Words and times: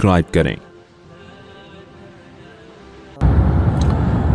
Subscribe 0.00 0.32
کریں۔ 0.34 0.54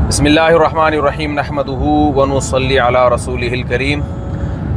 بسم 0.08 0.26
اللہ 0.26 0.50
الرحمن 0.50 0.94
الرحیم 0.94 1.34
نحمد 1.34 1.70
ون 2.16 2.40
صلی 2.40 2.78
علی 2.80 3.00
رسول 3.14 3.64
کریم 3.70 4.02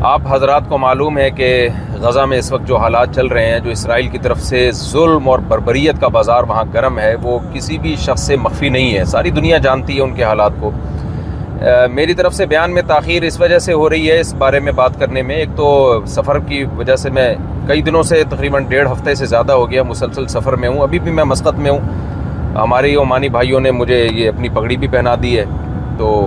آپ 0.03 0.21
حضرات 0.31 0.69
کو 0.69 0.79
معلوم 0.79 1.19
ہے 1.19 1.29
کہ 1.31 1.49
غزہ 2.01 2.25
میں 2.29 2.39
اس 2.39 2.51
وقت 2.53 2.67
جو 2.69 2.77
حالات 2.77 3.15
چل 3.15 3.27
رہے 3.27 3.47
ہیں، 3.47 3.59
جو 3.61 3.71
اسرائیل 3.71 4.09
کی 4.09 4.19
طرف 4.19 4.41
سے 4.41 4.71
ظلم 4.73 5.29
اور 5.29 5.39
بربریت 5.49 6.01
کا 6.01 6.09
بازار 6.09 6.43
وہاں 6.49 6.65
گرم 6.75 6.99
ہے، 6.99 7.15
وہ 7.23 7.39
کسی 7.53 7.79
بھی 7.79 7.95
شخص 8.07 8.27
سے 8.27 8.37
مخفی 8.37 8.69
نہیں 8.69 8.97
ہے۔ 8.99 9.05
ساری 9.05 9.31
دنیا 9.31 9.59
جانتی 9.59 9.97
ہے 9.97 10.03
ان 10.03 10.15
کے 10.15 10.25
حالات 10.25 10.53
کو۔ 10.61 10.71
میری 11.93 12.15
طرف 12.15 12.35
سے 12.35 12.47
بیان 12.47 12.75
میں 12.75 12.83
تاخیر 12.87 13.23
اس 13.23 13.41
وجہ 13.41 13.59
سے 13.59 13.73
ہو 13.73 13.89
رہی 13.91 14.11
ہے، 14.11 14.19
اس 14.21 14.35
بارے 14.39 14.61
میں 14.61 14.73
بات 14.73 14.99
کرنے 15.01 15.23
میں۔ 15.23 15.37
ایک 15.37 15.57
تو 15.57 15.69
سفر 16.17 16.39
کی 16.49 16.65
وجہ 16.77 16.97
سے 16.97 17.11
میں 17.11 17.35
کئی 17.69 17.83
دنوں 17.83 18.03
سے 18.03 18.23
تقریباً 18.31 18.65
ڈیڑھ 18.69 18.93
ہفتے 18.93 19.15
سے 19.15 19.27
زیادہ 19.27 19.53
ہو 19.53 19.71
گیا 19.71 19.83
مسلسل 19.83 20.27
سفر 20.27 20.53
میں 20.53 20.69
ہوں۔ 20.69 20.81
ابھی 20.81 20.99
بھی 20.99 21.13
میں 21.13 21.25
مسقط 21.25 21.59
میں 21.59 21.71
ہوں۔ 21.71 21.79
ہمارے 22.55 22.95
عمانی 22.95 23.29
بھائیوں 23.29 23.61
نے 23.61 23.71
مجھے 23.71 24.09
یہ 24.13 24.29
اپنی 24.29 24.49
پگڑی 24.49 24.77
بھی 24.77 24.89
پہنا 24.89 25.15
دی 25.23 25.39
ہے۔ 25.39 25.45
تو 25.99 26.27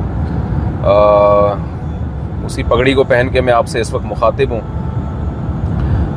اسی 2.45 2.63
پگڑی 2.63 2.93
کو 2.93 3.03
پہن 3.03 3.27
کے 3.31 3.41
میں 3.41 3.53
آپ 3.53 3.67
سے 3.67 3.79
اس 3.79 3.93
وقت 3.93 4.05
مخاطب 4.05 4.51
ہوں۔ 4.51 4.61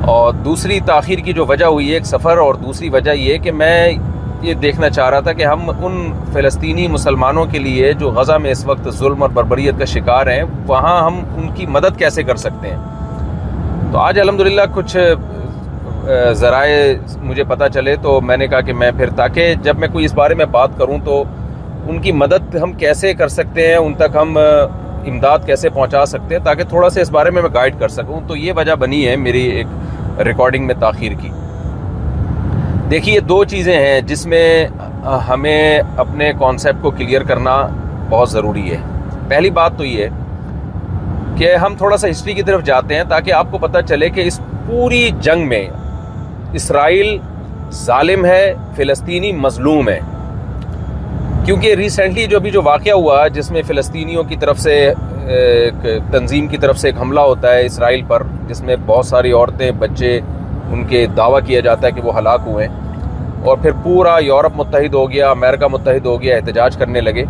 اور 0.06 0.32
دوسری 0.32 0.80
تاخیر 0.80 1.18
کی 1.18 1.32
جو 1.32 1.46
وجہ 1.46 1.64
ہوئی 1.64 1.88
ہے 1.88 1.94
ایک 1.94 2.06
سفر، 2.06 2.36
اور 2.36 2.54
دوسری 2.54 2.88
وجہ 2.88 3.10
یہ 3.10 3.38
کہ 3.38 3.52
میں 3.52 3.92
یہ 4.42 4.54
دیکھنا 4.54 4.90
چاہ 4.90 5.10
رہا 5.10 5.20
تھا 5.20 5.32
کہ 5.32 5.46
ہم 5.46 5.70
ان 5.70 6.12
فلسطینی 6.32 6.88
مسلمانوں 6.88 7.44
کے 7.44 7.58
لیے 7.58 7.92
جو 7.92 8.10
غزہ 8.10 8.32
میں 8.32 8.50
اس 8.50 8.66
وقت 8.66 8.88
ظلم 8.90 9.22
اور 9.22 9.30
بربریت 9.30 9.74
کا 9.78 9.84
شکار 9.84 10.26
ہیں، 10.26 10.42
وہاں 10.66 11.06
ہم 11.06 11.14
ان 11.36 11.48
کی 11.54 11.66
مدد 11.66 11.98
کیسے 11.98 12.22
کر 12.22 12.36
سکتے 12.36 12.68
ہیں؟ 12.68 12.76
تو 13.94 13.98
آج 14.00 14.18
الحمدللہ 14.20 14.62
کچھ 14.74 14.96
ذرائع 16.36 16.94
مجھے 17.22 17.44
پتہ 17.48 17.64
چلے 17.74 17.94
تو 18.02 18.20
میں 18.20 18.36
نے 18.36 18.46
کہا 18.46 18.60
کہ 18.60 18.72
میں 18.72 18.90
پھر 18.96 19.10
تاکہ 19.16 19.54
جب 19.62 19.78
میں 19.78 19.88
کوئی 19.88 20.04
اس 20.04 20.14
بارے 20.14 20.34
میں 20.34 20.44
بات 20.56 20.70
کروں 20.78 20.96
تو 21.04 21.22
ان 21.88 22.00
کی 22.02 22.12
مدد 22.12 22.54
ہم 22.62 22.72
کیسے 22.78 23.12
کر 23.14 23.28
سکتے 23.28 23.66
ہیں، 23.68 23.76
ان 23.76 23.94
تک 23.98 24.16
ہم 24.20 24.36
امداد 24.38 25.46
کیسے 25.46 25.68
پہنچا 25.68 26.04
سکتے 26.06 26.34
ہیں 26.36 26.42
تاکہ 26.44 26.64
تھوڑا 26.68 26.88
سا 26.90 27.00
اس 27.00 27.10
بارے 27.10 27.30
میں 27.30 27.42
میں 27.42 27.50
گائیڈ 27.54 27.78
کر 27.80 27.88
سکوں۔ 27.88 28.20
تو 28.28 28.36
یہ 28.36 28.52
وجہ 28.56 28.74
بنی 28.80 29.06
ہے 29.08 29.14
میری 29.16 29.42
ایک 29.50 30.20
ریکارڈنگ 30.26 30.66
میں 30.66 30.74
تاخیر 30.80 31.12
کی۔ 31.20 31.30
دیکھیے 32.90 33.20
دو 33.28 33.42
چیزیں 33.52 33.76
ہیں 33.76 34.00
جس 34.08 34.26
میں 34.26 34.66
ہمیں 35.28 35.78
اپنے 35.96 36.32
کانسیپٹ 36.40 36.82
کو 36.82 36.90
کلیئر 36.90 37.22
کرنا 37.28 37.56
بہت 38.10 38.30
ضروری 38.30 38.70
ہے۔ 38.70 38.80
پہلی 39.28 39.50
بات 39.60 39.78
تو 39.78 39.84
یہ 39.84 40.04
ہے 40.04 40.10
کہ 41.36 41.54
ہم 41.54 41.74
تھوڑا 41.78 41.96
سا 41.96 42.10
ہسٹری 42.10 42.34
کی 42.34 42.42
طرف 42.42 42.62
جاتے 42.62 42.94
ہیں 42.94 43.04
تاکہ 43.08 43.32
آپ 43.32 43.46
کو 43.50 43.58
پتہ 43.58 43.78
چلے 43.88 44.10
کہ 44.10 44.20
اس 44.20 44.40
پوری 44.66 45.10
جنگ 45.20 45.48
میں 45.48 45.68
اسرائیل 46.52 47.18
ظالم 47.72 48.24
ہے، 48.24 48.54
فلسطینی 48.76 49.32
مظلوم 49.32 49.88
ہے۔ 49.88 50.00
کیونکہ 51.44 51.74
ریسنٹلی 51.74 52.26
جو 52.26 52.36
ابھی 52.36 52.50
جو 52.50 52.62
واقعہ 52.64 52.92
ہوا، 52.92 53.28
جس 53.28 53.50
میں 53.50 53.62
فلسطینیوں 53.62 54.24
کی 54.24 54.36
طرف 54.36 54.58
سے 54.58 54.92
تنظیم 56.12 56.46
کی 56.46 56.56
طرف 56.56 56.78
سے 56.78 56.88
ایک 56.88 57.00
حملہ 57.00 57.20
ہوتا 57.20 57.54
ہے 57.54 57.66
اسرائیل 57.66 58.04
پر، 58.08 58.22
جس 58.48 58.60
میں 58.60 58.76
بہت 58.86 59.06
ساری 59.06 59.32
عورتیں، 59.32 59.70
بچے، 59.70 60.20
ان 60.70 60.84
کے 60.84 61.06
دعویٰ 61.16 61.46
کیا 61.46 61.60
جاتا 61.60 61.86
ہے 61.86 61.92
کہ 61.92 62.00
وہ 62.00 62.18
ہلاک 62.18 62.40
ہوئے۔ 62.46 62.68
اور 63.44 63.56
پھر 63.56 63.70
پورا 63.82 64.18
یورپ 64.18 64.52
متحد 64.56 64.94
ہو 64.94 65.10
گیا، 65.10 65.30
امریکہ 65.30 65.66
متحد 65.66 66.06
ہو 66.06 66.22
گیا، 66.22 66.36
احتجاج 66.36 66.76
کرنے 66.76 67.00
لگے۔ 67.00 67.24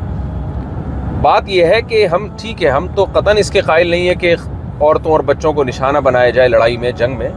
بات 1.25 1.49
یہ 1.49 1.65
ہے 1.65 1.81
کہ 1.83 2.07
ہم، 2.07 2.27
ٹھیک 2.39 2.63
ہے، 2.65 2.69
ہم 2.69 2.87
تو 2.95 3.05
قطن 3.13 3.39
اس 3.39 3.51
کے 3.51 3.61
قائل 3.61 3.91
نہیں 3.91 4.09
ہے 4.09 4.15
کہ 4.15 4.35
عورتوں 4.81 5.13
اور 5.13 5.21
بچوں 5.21 5.53
کو 5.53 5.65
نشانہ 5.65 5.99
بنایا 5.99 6.31
جائے 6.31 6.49
لڑائی 6.49 6.77
میں، 6.77 6.91
جنگ 6.93 7.17
میں، 7.19 7.29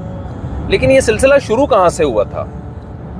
لیکن 0.67 0.91
یہ 0.91 0.99
سلسلہ 0.99 1.33
شروع 1.47 1.65
کہاں 1.65 1.89
سے 1.89 2.03
ہوا 2.03 2.23
تھا؟ 2.23 2.45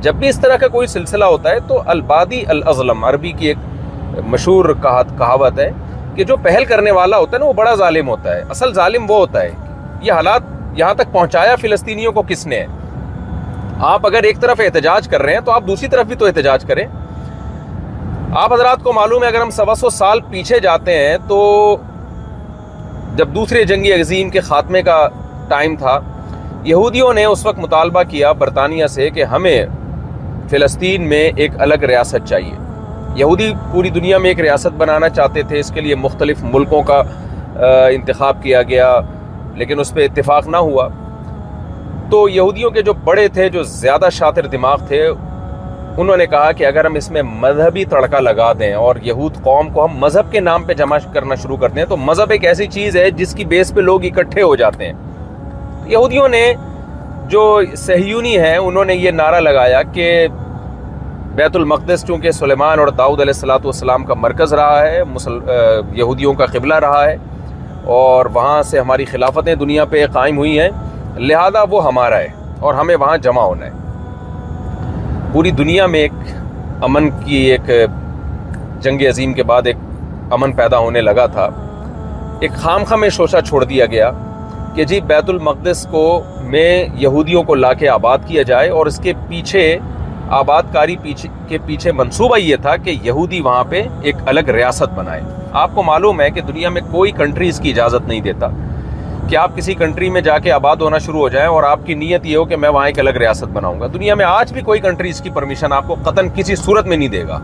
جب 0.02 0.16
بھی 0.16 0.30
اس 0.30 0.40
طرح 0.40 0.58
کا 0.58 0.68
کوئی 0.68 0.88
سلسلہ 0.88 1.26
ہوتا 1.26 1.50
ہے 1.50 1.60
تو 1.68 1.82
البادی 1.86 2.44
الازلم، 2.48 3.06
عربی 3.06 3.32
کی 3.32 3.48
ایک 3.48 3.58
مشہور 4.26 4.74
کہاوت 4.84 5.60
ہے 5.60 5.70
کہ 6.16 6.24
جو 6.24 6.36
پہل 6.44 6.66
کرنے 6.66 6.92
والا 6.92 7.18
ہوتا 7.18 7.34
ہے 7.34 7.40
نا، 7.40 7.46
وہ 7.46 7.54
بڑا 7.54 7.76
ظالم 7.76 8.10
ہوتا 8.10 8.36
ہے، 8.36 8.42
اصل 8.50 8.74
ظالم 8.74 9.12
وہ 9.12 9.18
ہوتا 9.18 9.42
ہے۔ 9.42 9.52
یہ 10.02 10.12
حالات 10.12 10.42
یہاں 10.74 10.94
تک 10.94 11.12
پہنچایا 11.12 11.56
فلسطینیوں 11.56 12.12
کو 12.12 12.22
کس 12.22 12.48
نے؟ 12.48 12.66
آپ 13.80 14.06
اگر 14.06 14.24
ایک 14.24 14.42
طرف 14.42 14.60
احتجاج 14.60 15.08
کر 15.08 15.22
رہے 15.22 15.34
ہیں 15.34 15.46
تو 15.46 15.52
آپ 15.52 15.64
دوسری 15.68 15.88
طرف 15.88 16.06
بھی 16.06 16.16
تو 16.16 16.26
احتجاج 16.26 16.66
کریں۔ 16.66 16.86
آپ 18.36 18.54
حضرات 18.54 18.82
کو 18.84 18.94
معلوم 18.94 19.24
ہے 19.24 19.28
اگر 19.28 19.42
ہم 19.42 19.50
سوا 19.50 19.74
سو 19.76 19.90
سال 19.90 20.20
پیچھے 20.30 20.60
جاتے 20.60 20.96
ہیں 20.98 21.18
تو 21.28 21.38
جب 23.16 23.28
دوسرے 23.36 23.64
جنگی 23.64 23.92
عظیم 23.94 24.30
کے 24.30 24.40
خاتمے 24.40 24.82
کا 24.84 25.08
ٹائم 25.50 25.76
تھا، 25.76 26.00
یہودیوں 26.64 27.14
نے 27.14 27.24
اس 27.26 27.46
وقت 27.46 27.60
مطالبہ 27.60 28.04
کیا 28.04 28.32
برطانیہ 28.32 28.88
سے 28.88 29.10
کہ 29.10 29.24
ہمیں 29.24 29.66
فلسطین 30.50 31.08
میں 31.10 31.24
ایک 31.36 31.52
الگ 31.62 31.84
ریاست 31.84 32.28
چاہیے۔ 32.30 32.56
یہودی 33.16 33.52
پوری 33.72 33.90
دنیا 33.90 34.18
میں 34.18 34.30
ایک 34.30 34.40
ریاست 34.40 34.76
بنانا 34.78 35.10
چاہتے 35.10 35.42
تھے، 35.42 35.60
اس 35.60 35.72
کے 35.72 35.82
لیے 35.82 35.96
مختلف 35.96 36.44
ملکوں 36.44 36.84
کا 36.84 37.02
انتخاب 37.92 38.42
کیا 38.44 38.62
گیا، 38.64 39.00
لیکن 39.56 39.80
اس 39.80 39.94
پہ 39.94 40.06
اتفاق 40.06 40.48
نہ 40.48 40.58
ہوا۔ 40.58 40.88
تو 42.10 42.28
یہودیوں 42.30 42.72
کے 42.72 42.82
جو 42.82 42.94
بڑے 43.04 43.28
تھے، 43.28 43.50
جو 43.50 43.64
زیادہ 43.64 44.10
شاطر 44.12 44.48
دماغ 44.48 44.86
تھے 44.88 45.08
انہوں 45.98 46.18
نے 46.18 46.26
کہا 46.26 46.52
کہ 46.52 46.66
اگر 46.66 46.86
ہم 46.86 46.96
اس 46.96 47.12
میں 47.12 47.22
مذہبی 47.22 47.86
تڑکا 47.86 48.20
لگا 48.20 48.54
دیں 48.54 48.74
اور 48.74 48.96
یہود 49.02 49.38
قوم 49.44 49.70
کو 49.70 49.86
ہم 49.86 49.98
مذہب 49.98 50.32
کے 50.32 50.40
نام 50.40 50.64
پہ 50.64 50.74
جمع 50.74 50.98
کرنا 51.14 51.36
شروع 51.36 51.58
کر 51.58 51.70
دیں 51.70 51.86
تو 51.86 51.98
مذہب 51.98 52.32
ایک 52.32 52.46
ایسی 52.46 52.68
چیز 52.68 52.98
ہے 52.98 53.10
جس 53.12 53.34
کی 53.36 53.46
بیس 53.46 53.74
پہ 53.74 53.82
لوگ 53.82 54.06
اکٹھے 54.06 54.42
ہو 54.42 54.56
جاتے 54.56 54.86
ہیں۔ 54.86 54.94
یہودیوں 55.86 56.28
نے 56.28 56.54
جو 57.30 57.62
سہیونی 57.78 58.38
ہیں، 58.40 58.58
انہوں 58.58 58.86
نے 58.86 58.96
یہ 58.96 59.12
نعرہ 59.12 59.40
لگایا 59.40 59.82
کہ 59.84 60.28
بیت 61.36 61.56
المقدس 61.56 62.06
چونکہ 62.08 62.32
سلیمان 62.32 62.80
اور 62.80 62.88
داؤد 62.88 63.22
علیہ 63.22 63.34
السلاۃ 63.34 63.66
والسلام 63.66 64.06
کا 64.06 64.14
مرکز 64.14 64.54
رہا 64.54 64.82
ہے، 64.88 65.04
مسل... 65.04 65.40
یہودیوں 65.92 66.34
کا 66.34 66.46
قبلہ 66.46 66.76
رہا 66.76 67.04
ہے 67.06 67.16
اور 67.84 68.26
وہاں 68.26 68.62
سے 68.64 68.80
ہماری 68.80 69.06
خلافتیں 69.06 69.56
دنیا 69.56 69.86
پہ 69.86 70.06
قائم 70.14 70.38
ہوئی 70.38 70.60
ہیں، 70.60 70.70
لہذا 71.18 71.64
وہ 71.70 71.86
ہمارا 71.88 72.18
ہے 72.18 72.28
اور 72.60 72.74
ہمیں 72.74 72.96
وہاں 72.96 73.18
جمع 73.18 73.42
ہونا 73.42 73.66
ہے۔ 73.66 73.72
پوری 75.32 75.52
دنیا 75.52 75.86
میں 75.86 76.00
ایک 76.00 76.12
امن 76.82 77.10
کی 77.26 77.36
ایک 77.36 77.70
جنگ 78.82 79.02
عظیم 79.10 79.34
کے 79.34 79.44
بعد 79.44 79.62
ایک 79.66 79.78
امن 80.32 80.52
پیدا 80.52 80.78
ہونے 80.78 81.02
لگا 81.02 81.26
تھا۔ 81.26 81.50
ایک 82.40 82.52
خام 82.52 82.84
خام 82.84 83.00
میں 83.00 83.10
شوشہ 83.10 83.38
چھوڑ 83.46 83.64
دیا 83.64 83.86
گیا 83.86 84.12
کہ 84.76 84.84
جی 84.84 85.02
بیت 85.02 85.30
المقدس 85.30 85.88
کو 85.92 86.24
میں 86.44 86.86
یہودیوں 86.94 87.44
کو 87.44 87.56
لا 87.56 87.74
کے 87.74 87.90
آباد 87.90 88.18
کیا 88.26 88.42
جائے 88.42 88.70
اور 88.70 88.86
اس 88.86 88.98
کے 88.98 89.14
پیچھے 89.28 89.78
آباد 90.30 90.64
کاری 90.72 90.96
پیچھے 91.02 91.30
کے 91.48 91.58
پیچھے 91.66 91.92
منصوبہ 91.92 92.38
یہ 92.38 92.56
تھا 92.56 92.76
کہ 92.78 92.98
یہودی 93.04 93.40
وہاں 93.40 93.64
پہ 93.64 93.82
ایک 94.02 94.16
الگ 94.26 94.50
ریاست 94.54 94.94
بنائے۔ 94.96 95.22
آپ 95.52 95.72
کو 95.74 95.84
معلوم 95.84 96.22
ہے 96.22 96.30
کہ 96.32 96.42
دنیا 96.42 96.70
میں 96.70 96.82
کوئی 96.92 97.12
کنٹری 97.12 97.50
اس 97.50 97.60
کی 97.60 97.70
اجازت 97.70 98.08
نہیں 98.08 98.22
دیتا۔ 98.22 98.48
کہ 99.30 99.36
آپ 99.36 99.56
کسی 99.56 99.74
کنٹری 99.74 100.10
میں 100.10 100.22
جا 100.22 100.40
کے 100.40 100.52
آباد 100.52 100.76
ہونا 100.76 100.98
شروع 100.98 101.20
ہو 101.20 101.30
جائیں 101.30 101.48
اور 101.48 101.64
آپ 101.64 101.80
کی 101.86 101.94
نیت 101.94 102.26
یہ 102.26 102.38
ہو 102.38 102.46
کہ 102.46 102.56
میں 102.56 102.70
وہاں 102.70 102.88
ایک 102.88 103.00
الگ 103.00 103.10
ریاست 103.10 103.44
بناؤں 103.44 103.80
گا۔ 103.80 103.88
دنیا 103.88 104.16
میں 104.16 104.26
آج 104.26 104.54
بھی 104.54 104.62
کوئی 104.62 104.80
کنٹری 104.80 105.10
اس 105.10 105.22
کی 105.22 105.30
پرمیشن 105.30 105.72
آپ 105.72 105.88
کو 105.88 105.96
قطن 106.04 106.30
کسی 106.36 106.56
صورت 106.56 106.86
میں 106.86 106.98
نہیں 106.98 107.10
دے 107.10 107.28
گا۔ 107.28 107.40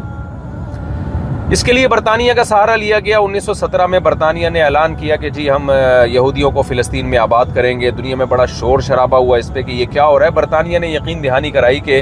اس 1.52 1.64
کے 1.64 1.72
لیے 1.72 1.88
برطانیہ 1.88 2.34
کا 2.34 2.44
سہارا 2.44 2.76
لیا 2.76 3.00
گیا۔ 3.00 3.20
انیس 3.20 3.44
سو 3.44 3.54
سترہ 3.54 3.88
میں 3.88 4.00
برطانیہ 4.00 4.50
نے 4.50 4.64
اعلان 4.64 4.96
کیا 4.96 5.16
کہ 5.16 5.30
جی 5.30 5.52
ہم 5.52 5.72
یہودیوں 6.08 6.52
کو 6.52 6.62
فلسطین 6.62 7.10
میں 7.10 7.18
آباد 7.18 7.46
کریں 7.54 7.82
گے۔ 7.82 7.92
دنیا 7.92 8.16
میں 8.16 8.26
بڑا 8.26 8.46
شور 8.46 8.80
شرابہ 8.80 9.18
ہوا 9.18 9.38
اس 9.38 9.54
پہ 9.54 9.62
کہ 9.62 9.72
یہ 9.72 9.86
کیا 9.92 10.06
ہو 10.06 10.20
رہا 10.20 10.26
ہے۔ 10.26 10.32
برطانیہ 10.32 10.80
نے 10.80 10.88
یقین 10.88 11.24
دہانی 11.24 11.52
کرائی 11.52 11.80
کہ 11.80 12.02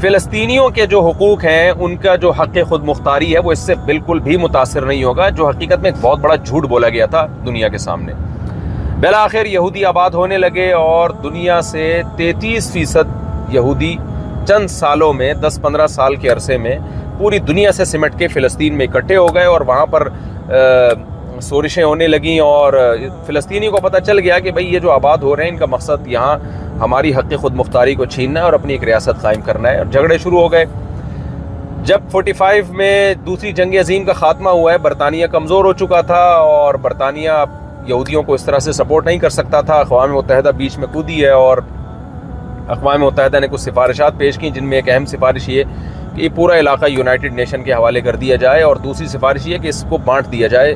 فلسطینیوں 0.00 0.68
کے 0.68 0.86
جو 0.86 1.00
حقوق 1.00 1.44
ہیں، 1.44 1.70
ان 1.70 1.96
کا 1.96 2.16
جو 2.16 2.30
حق 2.30 2.58
خود 2.68 2.84
مختاری 2.84 3.34
ہے، 3.34 3.38
وہ 3.38 3.52
اس 3.52 3.58
سے 3.58 3.74
بالکل 3.74 4.18
بھی 4.18 4.36
متاثر 4.36 4.80
نہیں 4.80 5.04
ہوگا۔ 5.04 5.28
جو 5.28 5.48
حقیقت 5.48 5.78
میں 5.78 5.90
ایک 5.90 5.94
بہت 6.00 6.18
بڑا 6.18 6.34
جھوٹ 6.34 6.64
بولا 6.64 6.88
گیا 6.88 7.06
تھا 7.06 7.26
دنیا 7.46 7.68
کے 7.68 7.78
سامنے۔ 7.78 8.12
بالآخر 9.00 9.46
یہودی 9.46 9.84
آباد 9.84 10.10
ہونے 10.10 10.38
لگے 10.38 10.70
اور 10.72 11.10
دنیا 11.22 11.60
سے 11.62 11.84
تینتیس 12.16 12.70
فیصد 12.72 13.12
یہودی 13.52 13.94
چند 14.48 14.66
سالوں 14.70 15.12
میں، 15.12 15.32
دس 15.34 15.58
پندرہ 15.62 15.86
سال 15.86 16.16
کے 16.16 16.28
عرصے 16.28 16.56
میں 16.56 16.76
پوری 17.18 17.38
دنیا 17.38 17.72
سے 17.72 17.84
سمٹ 17.84 18.18
کے 18.18 18.28
فلسطین 18.28 18.76
میں 18.78 18.86
اکٹھے 18.86 19.16
ہو 19.16 19.26
گئے 19.34 19.44
اور 19.44 19.60
وہاں 19.66 19.86
پر 19.90 20.08
سورشیں 21.42 21.82
ہونے 21.82 22.06
لگیں 22.06 22.38
اور 22.40 22.72
فلسطینی 23.26 23.68
کو 23.68 23.80
پتہ 23.82 23.98
چل 24.06 24.18
گیا 24.18 24.38
کہ 24.38 24.50
بھئی 24.50 24.72
یہ 24.74 24.78
جو 24.78 24.90
آباد 24.92 25.18
ہو 25.18 25.36
رہے 25.36 25.44
ہیں، 25.44 25.50
ان 25.50 25.58
کا 25.58 25.66
مقصد 25.66 26.06
یہاں 26.06 26.36
ہماری 26.80 27.14
حق 27.14 27.32
خود 27.40 27.54
مختاری 27.56 27.94
کو 27.94 28.04
چھیننا 28.04 28.40
ہے 28.40 28.44
اور 28.44 28.52
اپنی 28.52 28.72
ایک 28.72 28.84
ریاست 28.84 29.22
قائم 29.22 29.40
کرنا 29.40 29.70
ہے 29.70 29.78
اور 29.78 29.86
جھگڑے 29.86 30.18
شروع 30.18 30.40
ہو 30.40 30.52
گئے۔ 30.52 30.64
جب 31.84 32.00
45 32.12 32.70
میں 32.70 33.14
دوسری 33.26 33.52
جنگ 33.52 33.74
عظیم 33.80 34.04
کا 34.04 34.12
خاتمہ 34.12 34.50
ہوا 34.50 34.72
ہے، 34.72 34.78
برطانیہ 34.78 35.26
کمزور 35.32 35.64
ہو 35.64 35.72
چکا 35.72 36.00
تھا 36.00 36.22
اور 36.36 36.74
برطانیہ 36.82 37.30
یہودیوں 37.86 38.22
کو 38.22 38.34
اس 38.34 38.44
طرح 38.44 38.58
سے 38.58 38.72
سپورٹ 38.72 39.06
نہیں 39.06 39.18
کر 39.18 39.30
سکتا 39.30 39.60
تھا۔ 39.60 39.74
اقوام 39.74 40.12
متحدہ 40.12 40.48
بیچ 40.48 40.78
میں 40.78 40.86
کودی 40.92 41.24
ہے 41.24 41.30
اور 41.30 41.58
اقوام 42.68 43.00
متحدہ 43.00 43.40
نے 43.40 43.48
کچھ 43.48 43.60
سفارشات 43.60 44.18
پیش 44.18 44.38
کی 44.38 44.50
جن 44.50 44.64
میں 44.64 44.78
ایک 44.78 44.88
اہم 44.88 45.04
سفارش 45.04 45.48
یہ 45.48 45.64
کہ 46.16 46.22
یہ 46.22 46.28
پورا 46.34 46.58
علاقہ 46.58 46.86
یونائٹڈ 46.86 47.34
نیشن 47.34 47.62
کے 47.62 47.72
حوالے 47.72 48.00
کر 48.00 48.16
دیا 48.16 48.36
جائے 48.36 48.62
اور 48.62 48.76
دوسری 48.76 49.06
سفارش 49.06 49.46
یہ 49.46 49.58
کہ 49.58 49.68
اس 49.68 49.84
کو 49.88 49.96
بانٹ 49.96 50.32
دیا 50.32 50.46
جائے 50.46 50.74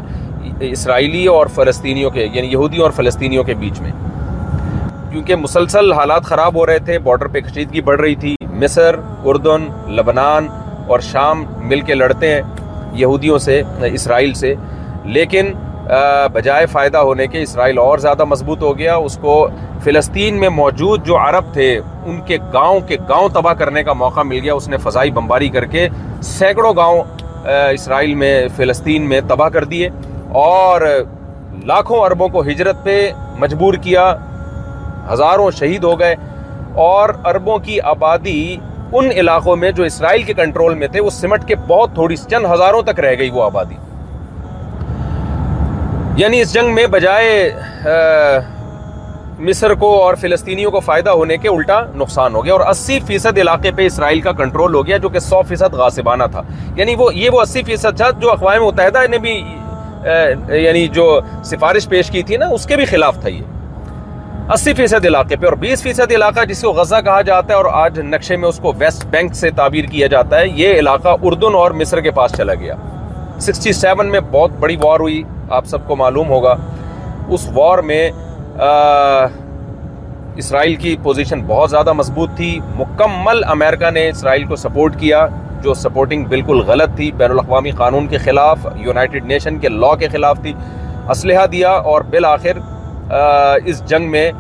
اسرائیلی 0.61 1.27
اور 1.27 1.47
فلسطینیوں 1.47 2.11
کے 2.11 2.29
یعنی 2.33 2.49
یہودیوں 2.49 2.83
اور 2.83 2.91
فلسطینیوں 2.91 3.45
کے 3.45 3.55
بیچ 3.55 3.81
میں۔ 3.81 3.93
کیونکہ 5.11 5.35
مسلسل 5.35 5.93
حالات 5.93 6.25
خراب 6.25 6.55
ہو 6.55 6.67
رہے 6.67 6.79
تھے 6.79 6.99
بارڈر 6.99 7.27
پہ 7.27 7.41
کشیدگی 7.41 7.81
بڑھ 7.81 8.01
رہی 8.01 8.15
تھی۔ 8.15 8.37
مصر، 8.41 8.97
اردن، 9.25 9.67
لبنان 9.89 10.49
اور 10.87 11.01
شام 11.01 11.45
مل 11.57 11.81
کے 11.81 11.95
لڑتے 11.95 12.35
ہیں 12.35 12.43
یہودیوں 12.93 13.39
سے، 13.39 13.63
اسرائیل 13.93 14.35
سے۔ 14.35 14.55
لیکن 15.05 15.53
بجائے 16.33 16.67
فائدہ 16.67 16.99
ہونے 16.99 17.27
کے 17.27 17.43
اسرائیل 17.43 17.79
اور 17.79 17.99
زیادہ 17.99 18.25
مضبوط 18.25 18.63
ہو 18.63 18.77
گیا، 18.79 18.95
اس 18.97 19.19
کو 19.21 19.49
فلسطین 19.85 20.41
میں 20.41 20.49
موجود 20.49 21.05
جو 21.07 21.17
عرب 21.17 21.53
تھے، 21.53 21.81
ان 22.05 22.21
کے 22.21 22.39
گاؤں 22.53 22.81
کے 22.81 22.97
گاؤں 23.09 23.29
تباہ 23.29 23.55
کرنے 23.55 23.83
کا 23.85 23.93
موقع 23.93 24.21
مل 24.21 24.39
گیا۔ 24.43 24.55
اس 24.55 24.69
نے 24.69 24.77
فضائی 24.77 25.11
بمباری 25.11 25.49
کر 25.49 25.65
کے 25.65 25.89
سینکڑوں 26.23 26.75
گاؤں 26.77 27.03
اسرائیل 27.73 28.15
میں، 28.15 28.49
فلسطین 28.57 29.09
میں 29.09 29.21
تباہ 29.29 29.49
کر 29.49 29.65
دیے 29.65 29.89
اور 30.33 30.81
لاکھوں 31.65 32.05
عربوں 32.07 32.29
کو 32.29 32.43
ہجرت 32.43 32.85
پہ 32.85 33.11
مجبور 33.39 33.75
کیا۔ 33.75 34.15
ہزاروں 35.13 35.51
شہید 35.51 35.85
ہو 35.85 35.99
گئے 36.01 36.15
اور 36.75 37.09
عربوں 37.25 37.59
کی 37.59 37.81
آبادی 37.81 38.57
ان 38.93 39.11
علاقوں 39.11 39.57
میں 39.57 39.71
جو 39.73 39.85
اسرائیل 39.85 40.23
کے 40.23 40.35
کنٹرول 40.35 40.75
میں 40.75 40.89
تھے، 40.89 41.01
وہ 41.01 41.11
سمٹ 41.11 41.47
کے 41.49 41.55
بہت 41.69 41.95
تھوڑی، 41.95 42.17
چند 42.17 42.47
ہزاروں 42.53 42.83
تک 42.83 43.01
رہ 43.01 43.15
گئی 43.19 43.31
وہ 43.31 43.43
آبادی۔ 43.43 43.75
یعنی 46.17 46.41
اس 46.41 46.55
جنگ 46.55 46.75
میں 46.75 46.87
بجائے 46.87 47.53
مصر 49.39 49.75
کو 49.75 50.03
اور 50.03 50.15
فلسطینیوں 50.15 50.71
کو 50.71 50.81
فائدہ 50.81 51.11
ہونے 51.11 51.37
کے 51.37 51.49
الٹا 51.49 51.81
نقصان 51.97 52.35
ہو 52.35 52.45
گیا 52.45 52.53
اور 52.53 52.61
اسی 52.61 53.01
فیصد 53.07 53.39
علاقے 53.39 53.71
پہ 53.77 53.87
اسرائیل 53.87 54.21
کا 54.21 54.33
کنٹرول 54.33 54.75
ہو 54.75 54.87
گیا 54.87 54.97
جو 54.97 55.09
کہ 55.09 55.19
سو 55.19 55.43
فیصد 55.43 55.75
غاسبانہ 55.75 56.25
تھا۔ 56.31 56.43
یعنی 56.77 56.95
وہ، 56.95 57.15
یہ 57.15 57.31
وہ 57.31 57.41
اسی 57.41 57.63
فیصد 57.63 57.97
تھا 57.97 58.11
جو 58.11 58.33
اقوام 58.33 58.65
متحدہ 58.65 58.99
نے 59.11 59.19
بھی 59.19 59.45
یعنی 60.49 60.89
جو 60.89 61.21
سفارش 61.45 61.89
پیش 61.89 62.11
کی 62.11 62.23
تھی 62.23 62.37
نا، 62.37 62.47
اس 62.47 62.67
کے 62.67 62.77
بھی 62.77 62.85
خلاف 62.85 63.21
تھا 63.21 63.29
یہ۔ 63.29 63.43
اسی 64.53 64.75
فیصد 64.75 65.07
علاقے 65.07 65.37
پہ 65.37 65.45
اور 65.47 65.53
بیس 65.53 65.83
فیصد 65.83 66.13
علاقہ 66.13 66.45
جس 66.45 66.61
کو 66.61 66.73
غزہ 66.73 66.97
کہا 67.05 67.23
جاتا 67.23 67.49
ہے 67.49 67.55
اور 67.55 67.65
آج 67.73 68.01
نقشے 68.01 68.37
میں 68.37 68.49
اس 68.49 68.59
کو 68.59 68.73
ویسٹ 68.79 69.07
بینک 69.07 69.35
سے 69.35 69.51
تعبیر 69.51 69.85
کیا 69.85 70.07
جاتا 70.07 70.39
ہے، 70.39 70.49
یہ 70.49 70.75
علاقہ 70.75 71.17
اردن 71.23 71.55
اور 71.55 71.71
مصر 71.71 72.01
کے 72.01 72.11
پاس 72.11 72.37
چلا 72.37 72.55
گیا۔ 72.55 72.75
سکسٹی 73.41 73.73
سیون 73.73 74.07
میں 74.07 74.21
بہت 74.21 74.51
بڑی 74.51 74.77
وار 74.83 75.01
ہوئی۔ 75.01 75.23
آپ 75.49 75.67
سب 75.67 75.87
کو 75.87 75.97
معلوم 75.97 76.29
ہوگا، 76.29 76.55
اس 77.29 77.49
وار 77.55 77.79
میں 77.79 78.11
اسرائیل 80.37 80.75
کی 80.75 80.97
پوزیشن 81.03 81.43
بہت 81.47 81.71
زیادہ 81.71 81.93
مضبوط 81.93 82.31
تھی۔ 82.37 82.59
مکمل 82.77 83.45
امریکہ 83.45 83.91
نے 83.91 84.09
اسرائیل 84.09 84.45
کو 84.45 84.57
سپورٹ 84.57 84.99
کیا، 85.01 85.27
جو 85.63 85.75
سپورٹنگ 85.75 86.25
بالکل 86.25 86.61
غلط 86.67 86.97
تھی۔ 86.97 87.11
بین 87.17 87.31
الاقوامی 87.31 87.71
قانون 87.71 88.07
کے 88.07 88.19
خلاف 88.19 88.67
یونائٹڈ 88.77 89.27
نیشن 89.27 89.59
کے 89.59 89.69
لاء 89.69 89.95
کے 89.95 90.09
خلاف 90.09 90.41
تھی۔ 90.43 90.53
اسلحہ 91.11 91.47
دیا 91.47 91.71
اور 91.71 92.03
بالآخر 92.11 92.59
اس 93.65 93.85
جنگ 93.89 94.11
میں 94.11 94.31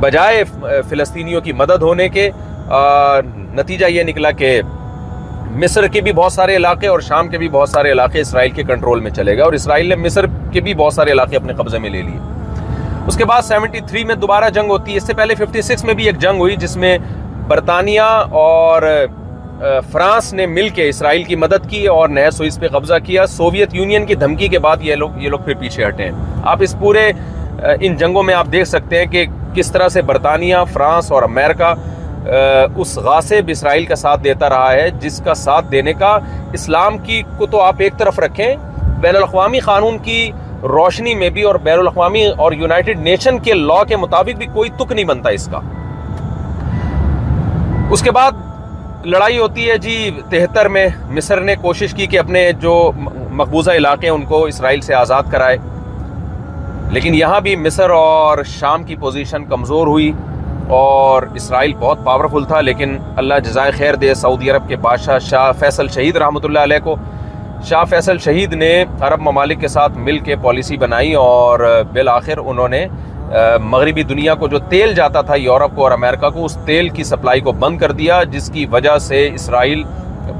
بجائے 0.00 0.42
فلسطینیوں 0.88 1.40
کی 1.40 1.52
مدد 1.52 1.82
ہونے 1.82 2.08
کے 2.08 2.30
نتیجہ 3.54 3.86
یہ 3.86 4.02
نکلا 4.02 4.30
کہ 4.30 4.60
مصر 5.50 5.86
کے 5.86 6.00
بھی 6.00 6.12
بہت 6.12 6.32
سارے 6.32 6.56
علاقے 6.56 6.86
اور 6.86 7.00
شام 7.00 7.28
کے 7.28 7.38
بھی 7.38 7.48
بہت 7.48 7.68
سارے 7.68 7.92
علاقے 7.92 8.20
اسرائیل 8.20 8.50
کے 8.50 8.62
کنٹرول 8.62 9.00
میں 9.00 9.10
چلے 9.10 9.34
گئے 9.34 9.42
اور 9.42 9.52
اسرائیل 9.52 9.88
نے 9.88 9.96
مصر 9.96 10.26
کے 10.52 10.60
بھی 10.60 10.74
بہت 10.74 10.94
سارے 10.94 11.12
علاقے 11.12 11.36
اپنے 11.36 11.52
قبضے 11.52 11.78
میں 11.78 11.90
لے 11.90 12.02
لیے۔ 12.02 12.18
اس 13.06 13.16
کے 13.16 13.24
بعد 13.24 13.42
سیونٹی 13.42 13.80
تھری 13.88 14.04
میں 14.04 14.14
دوبارہ 14.14 14.48
جنگ 14.54 14.70
ہوتی 14.70 14.92
ہے۔ 14.92 14.96
اس 14.96 15.06
سے 15.06 15.14
پہلے 15.14 15.34
ففٹی 15.34 15.62
سکس 15.62 15.84
میں 15.84 15.94
بھی 15.94 16.04
ایک 16.04 16.18
جنگ 16.18 16.38
ہوئی 16.38 16.56
جس 16.56 16.76
میں 16.76 16.96
برطانیہ 17.48 18.00
اور 18.00 18.82
فرانس 19.92 20.32
نے 20.34 20.46
مل 20.46 20.68
کے 20.68 20.88
اسرائیل 20.88 21.22
کی 21.22 21.36
مدد 21.36 21.68
کی 21.70 21.86
اور 21.86 22.08
نئے 22.08 22.30
سوئس 22.30 22.58
پہ 22.60 22.68
قبضہ 22.68 22.94
کیا۔ 23.04 23.26
سوویت 23.26 23.74
یونین 23.74 24.06
کی 24.06 24.14
دھمکی 24.14 24.48
کے 24.48 24.58
بعد 24.58 24.76
یہ 24.80 24.94
لوگ 24.94 25.10
یہ 25.16 25.28
لوگ 25.28 25.38
پھر 25.38 25.54
پیچھے 25.54 25.86
ہٹے 25.86 26.04
ہیں۔ 26.04 26.12
آپ 26.42 26.58
اس 26.60 26.74
پورے 26.80 27.10
ان 27.80 27.96
جنگوں 27.96 28.22
میں 28.22 28.34
آپ 28.34 28.46
دیکھ 28.52 28.68
سکتے 28.68 28.98
ہیں 28.98 29.06
کہ 29.06 29.24
کس 29.54 29.72
طرح 29.72 29.88
سے 29.88 30.02
برطانیہ، 30.02 30.56
فرانس 30.72 31.12
اور 31.12 31.22
امریکہ 31.22 31.74
اس 32.24 32.96
غاصب 32.98 33.48
اسرائیل 33.48 33.84
کا 33.86 33.94
ساتھ 33.94 34.22
دیتا 34.24 34.48
رہا 34.48 34.72
ہے، 34.72 34.88
جس 35.00 35.20
کا 35.24 35.34
ساتھ 35.34 35.70
دینے 35.72 35.92
کا 35.92 36.18
اسلام 36.52 36.98
کی 36.98 37.22
کو 37.38 37.46
تو 37.46 37.60
آپ 37.60 37.74
ایک 37.78 37.98
طرف 37.98 38.18
رکھیں، 38.18 38.54
بین 39.00 39.16
الاقوامی 39.16 39.58
قانون 39.58 39.98
کی 39.98 40.30
روشنی 40.62 41.14
میں 41.14 41.30
بھی 41.30 41.42
اور 41.42 41.54
بین 41.54 41.78
الاقوامی 41.78 42.26
اور 42.26 42.52
یونائٹڈ 42.52 42.98
نیشن 42.98 43.38
کے 43.38 43.54
لا 43.54 43.82
کے 43.84 43.96
مطابق 43.96 44.38
بھی 44.38 44.46
کوئی 44.46 44.70
تک 44.70 44.92
نہیں 44.92 45.04
بنتا 45.04 45.30
اس 45.30 45.48
کا۔ 45.52 45.60
اس 47.90 48.02
کے 48.02 48.10
بعد 48.10 49.06
لڑائی 49.06 49.38
ہوتی 49.38 49.70
ہے 49.70 49.76
جی 49.78 50.10
تہتر 50.30 50.68
میں، 50.68 50.86
مصر 51.10 51.40
نے 51.40 51.54
کوشش 51.60 51.94
کی 51.94 52.06
کہ 52.06 52.18
اپنے 52.18 52.50
جو 52.52 52.90
مقبوضہ 53.30 53.70
علاقے 53.70 54.06
ہیں 54.06 54.14
ان 54.14 54.24
کو 54.24 54.44
اسرائیل 54.44 54.80
سے 54.80 54.94
آزاد 54.94 55.30
کرائے، 55.30 55.56
لیکن 56.92 57.14
یہاں 57.14 57.40
بھی 57.40 57.56
مصر 57.56 57.90
اور 57.90 58.42
شام 58.48 58.84
کی 58.84 58.96
پوزیشن 58.96 59.44
کمزور 59.44 59.86
ہوئی۔ 59.86 60.12
اور 60.70 61.22
اسرائیل 61.34 61.72
بہت 61.80 61.98
پاورفل 62.04 62.44
تھا، 62.44 62.60
لیکن 62.60 62.96
اللہ 63.16 63.38
جزائے 63.44 63.70
خیر 63.70 63.94
دے، 63.94 64.14
سعودی 64.14 64.50
عرب 64.50 64.68
کے 64.68 64.76
بادشاہ 64.76 65.18
شاہ 65.18 65.50
فیصل 65.58 65.88
شہید 65.88 66.16
رحمۃ 66.16 66.44
اللہ 66.44 66.58
علیہ 66.58 66.78
کو۔ 66.84 66.94
شاہ 67.64 67.84
فیصل 67.84 68.18
شہید 68.18 68.52
نے 68.52 68.84
عرب 69.00 69.20
ممالک 69.20 69.60
کے 69.60 69.68
ساتھ 69.68 69.96
مل 69.98 70.18
کے 70.18 70.36
پالیسی 70.42 70.76
بنائی 70.76 71.14
اور 71.14 71.82
بالآخر 71.92 72.38
انہوں 72.38 72.68
نے 72.68 72.86
مغربی 73.62 74.02
دنیا 74.02 74.34
کو 74.34 74.48
جو 74.48 74.58
تیل 74.58 74.94
جاتا 74.94 75.20
تھا 75.22 75.34
یورپ 75.34 75.74
کو 75.76 75.82
اور 75.82 75.92
امریکہ 75.92 76.28
کو، 76.28 76.44
اس 76.44 76.56
تیل 76.64 76.88
کی 76.88 77.04
سپلائی 77.04 77.40
کو 77.40 77.52
بند 77.52 77.78
کر 77.78 77.92
دیا، 77.92 78.22
جس 78.22 78.50
کی 78.50 78.66
وجہ 78.66 78.96
سے 78.98 79.28
اسرائیل 79.34 79.82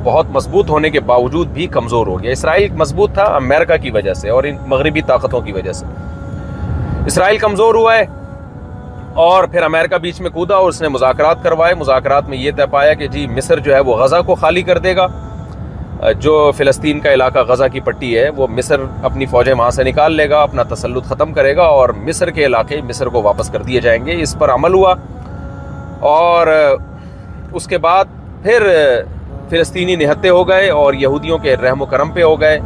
بہت 0.04 0.26
مضبوط 0.30 0.70
ہونے 0.70 0.90
کے 0.90 1.00
باوجود 1.00 1.48
بھی 1.48 1.66
کمزور 1.66 2.06
ہو 2.06 2.22
گیا۔ 2.22 2.30
اسرائیل 2.30 2.72
مضبوط 2.72 3.14
تھا 3.14 3.24
امریکہ 3.34 3.76
کی 3.76 3.90
وجہ 3.90 4.14
سے 4.14 4.30
اور 4.30 4.44
ان 4.44 4.56
مغربی 4.66 5.02
طاقتوں 5.02 5.40
کی 5.40 5.52
وجہ 5.52 5.72
سے۔ 5.72 5.86
اسرائیل 7.06 7.38
کمزور 7.38 7.74
ہوا 7.74 7.96
ہے۔ 7.96 8.04
اور 9.14 9.44
پھر 9.44 9.62
امریکہ 9.62 9.96
بیچ 9.96 10.20
میں 10.20 10.30
کودا 10.30 10.54
اور 10.54 10.68
اس 10.68 10.82
نے 10.82 10.88
مذاکرات 10.88 11.42
کروائے۔ 11.42 11.74
مذاکرات 11.74 12.28
میں 12.28 12.38
یہ 12.38 12.50
طے 12.56 12.66
پایا 12.66 12.94
کہ 12.94 13.06
جی 13.06 13.26
مصر 13.26 13.58
جو 13.58 13.74
ہے 13.74 13.80
وہ 13.80 13.96
غزہ 13.96 14.16
کو 14.26 14.34
خالی 14.34 14.62
کر 14.62 14.78
دے 14.78 14.96
گا۔ 14.96 15.06
جو 16.18 16.50
فلسطین 16.56 17.00
کا 17.00 17.14
علاقہ 17.14 17.38
غزہ 17.38 17.64
کی 17.72 17.80
پٹی 17.80 18.18
ہے، 18.18 18.28
وہ 18.28 18.46
مصر 18.46 18.76
اپنی 19.02 19.26
فوجیں 19.26 19.54
وہاں 19.54 19.70
سے 19.70 19.84
نکال 19.84 20.12
لے 20.12 20.30
گا، 20.30 20.42
اپنا 20.42 20.62
تسلط 20.62 21.04
ختم 21.04 21.32
کرے 21.32 21.56
گا 21.56 21.62
اور 21.62 21.88
مصر 21.88 22.30
کے 22.30 22.46
علاقے 22.46 22.80
مصر 22.80 23.06
کو 23.06 23.22
واپس 23.22 23.50
کر 23.50 23.62
دیے 23.62 23.80
جائیں 23.80 24.06
گے۔ 24.06 24.22
اس 24.22 24.38
پر 24.38 24.50
عمل 24.50 24.74
ہوا۔ 24.74 24.94
اور 26.00 26.46
اس 27.52 27.66
کے 27.66 27.78
بعد 27.78 28.04
پھر 28.42 28.68
فلسطینی 29.50 29.96
نہتے 29.96 30.28
ہو 30.28 30.48
گئے 30.48 30.70
اور 30.70 30.94
یہودیوں 30.94 31.38
کے 31.38 31.56
رحم 31.56 31.82
و 31.82 31.86
کرم 31.86 32.10
پہ 32.10 32.22
ہو 32.22 32.40
گئے۔ 32.40 32.58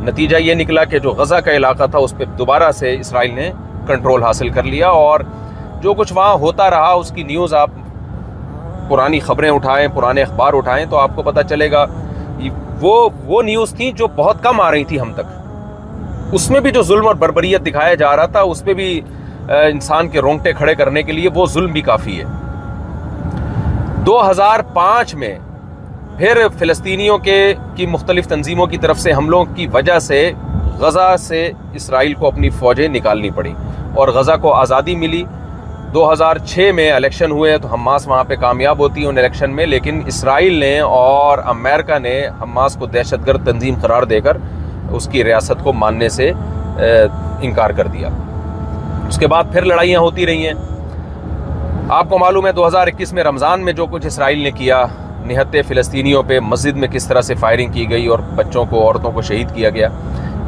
نتیجہ 0.00 0.36
یہ 0.36 0.54
نکلا 0.54 0.84
کہ 0.84 0.98
جو 0.98 1.10
غزہ 1.10 1.34
کا 1.34 1.52
علاقہ 1.52 1.84
تھا، 1.90 1.98
اس 1.98 2.14
پہ 2.18 2.24
دوبارہ 2.24 2.72
سے 2.72 2.96
اسرائیل 3.00 3.34
نے 3.34 3.50
کنٹرول 3.86 4.22
حاصل 4.22 4.48
کر 4.48 4.62
لیا 4.62 4.88
اور 4.88 5.20
جو 5.82 5.94
کچھ 5.94 6.12
وہاں 6.12 6.34
ہوتا 6.34 6.68
رہا، 6.70 6.90
اس 6.92 7.10
کی 7.14 7.22
نیوز 7.22 7.54
آپ 7.54 7.70
پرانی 8.88 9.20
خبریں 9.20 9.50
اٹھائیں، 9.50 9.86
پرانے 9.94 10.22
اخبار 10.22 10.52
اٹھائیں 10.54 10.84
تو 10.90 10.96
آپ 10.96 11.10
کو 11.14 11.22
پتہ 11.22 11.40
چلے 11.48 11.70
گا۔ 11.72 11.84
وہ 12.80 13.08
وہ 13.24 13.42
نیوز 13.42 13.70
تھیں 13.76 13.90
جو 13.92 14.06
بہت 14.16 14.42
کم 14.42 14.60
آ 14.60 14.70
رہی 14.70 14.84
تھی 14.84 15.00
ہم 15.00 15.12
تک۔ 15.12 16.34
اس 16.34 16.50
میں 16.50 16.60
بھی 16.60 16.70
جو 16.70 16.82
ظلم 16.82 17.06
اور 17.06 17.14
بربریت 17.14 17.66
دکھایا 17.66 17.94
جا 17.94 18.14
رہا 18.16 18.26
تھا، 18.26 18.40
اس 18.40 18.64
پہ 18.64 18.74
بھی 18.74 19.00
انسان 19.48 20.08
کے 20.08 20.20
رونگٹے 20.20 20.52
کھڑے 20.52 20.74
کرنے 20.74 21.02
کے 21.02 21.12
لیے 21.12 21.28
وہ 21.34 21.46
ظلم 21.46 21.72
بھی 21.72 21.80
کافی 21.80 22.20
ہے۔ 22.20 22.24
دو 24.06 24.18
ہزار 24.30 24.60
پانچ 24.74 25.14
میں 25.14 25.34
پھر 26.18 26.46
فلسطینیوں 26.58 27.18
کے، 27.18 27.54
کی 27.74 27.86
مختلف 27.86 28.26
تنظیموں 28.28 28.66
کی 28.66 28.78
طرف 28.78 28.98
سے 29.00 29.12
حملوں 29.12 29.44
کی 29.54 29.66
وجہ 29.72 29.98
سے 29.98 30.30
غزہ 30.78 31.14
سے 31.18 31.50
اسرائیل 31.74 32.14
کو 32.14 32.26
اپنی 32.26 32.50
فوجیں 32.50 32.88
نکالنی 32.88 33.30
پڑی 33.30 33.52
اور 33.94 34.08
غزہ 34.08 34.36
کو 34.42 34.52
آزادی 34.54 34.96
ملی۔ 34.96 35.24
دو 35.94 36.10
ہزار 36.12 36.36
چھ 36.46 36.70
میں 36.74 36.90
الیکشن 36.92 37.30
ہوئے 37.30 37.56
تو 37.58 37.68
حماس 37.68 38.06
وہاں 38.08 38.24
پہ 38.24 38.34
کامیاب 38.36 38.78
ہوتی 38.78 39.02
ہے 39.02 39.06
ان 39.06 39.18
الیکشن 39.18 39.50
میں، 39.50 39.66
لیکن 39.66 40.00
اسرائیل 40.06 40.54
نے 40.60 40.78
اور 40.80 41.38
امریکہ 41.44 41.98
نے 41.98 42.20
حماس 42.42 42.76
کو 42.76 42.86
دہشت 42.86 43.26
گرد 43.26 43.46
تنظیم 43.46 43.74
قرار 43.82 44.02
دے 44.02 44.20
کر 44.20 44.36
اس 44.90 45.08
کی 45.12 45.24
ریاست 45.24 45.62
کو 45.64 45.72
ماننے 45.72 46.08
سے 46.08 46.30
انکار 47.42 47.70
کر 47.70 47.86
دیا۔ 47.86 48.08
اس 49.08 49.18
کے 49.18 49.26
بعد 49.26 49.44
پھر 49.52 49.64
لڑائیاں 49.64 50.00
ہوتی 50.00 50.26
رہی 50.26 50.46
ہیں۔ 50.46 50.54
آپ 51.88 52.08
کو 52.08 52.18
معلوم 52.18 52.46
ہے، 52.46 52.52
دو 52.52 52.66
ہزار 52.66 52.86
اکیس 52.86 53.12
میں 53.12 53.24
رمضان 53.24 53.64
میں 53.64 53.72
جو 53.72 53.86
کچھ 53.86 54.06
اسرائیل 54.06 54.38
نے 54.38 54.50
کیا، 54.50 54.84
نہت 55.26 55.56
فلسطینیوں 55.68 56.22
پہ 56.22 56.40
مسجد 56.40 56.76
میں 56.76 56.88
کس 56.88 57.06
طرح 57.06 57.20
سے 57.20 57.34
فائرنگ 57.34 57.72
کی 57.72 57.88
گئی 57.90 58.06
اور 58.06 58.18
بچوں 58.36 58.64
کو، 58.64 58.84
عورتوں 58.86 59.12
کو 59.12 59.22
شہید 59.22 59.54
کیا 59.54 59.70
گیا، 59.70 59.88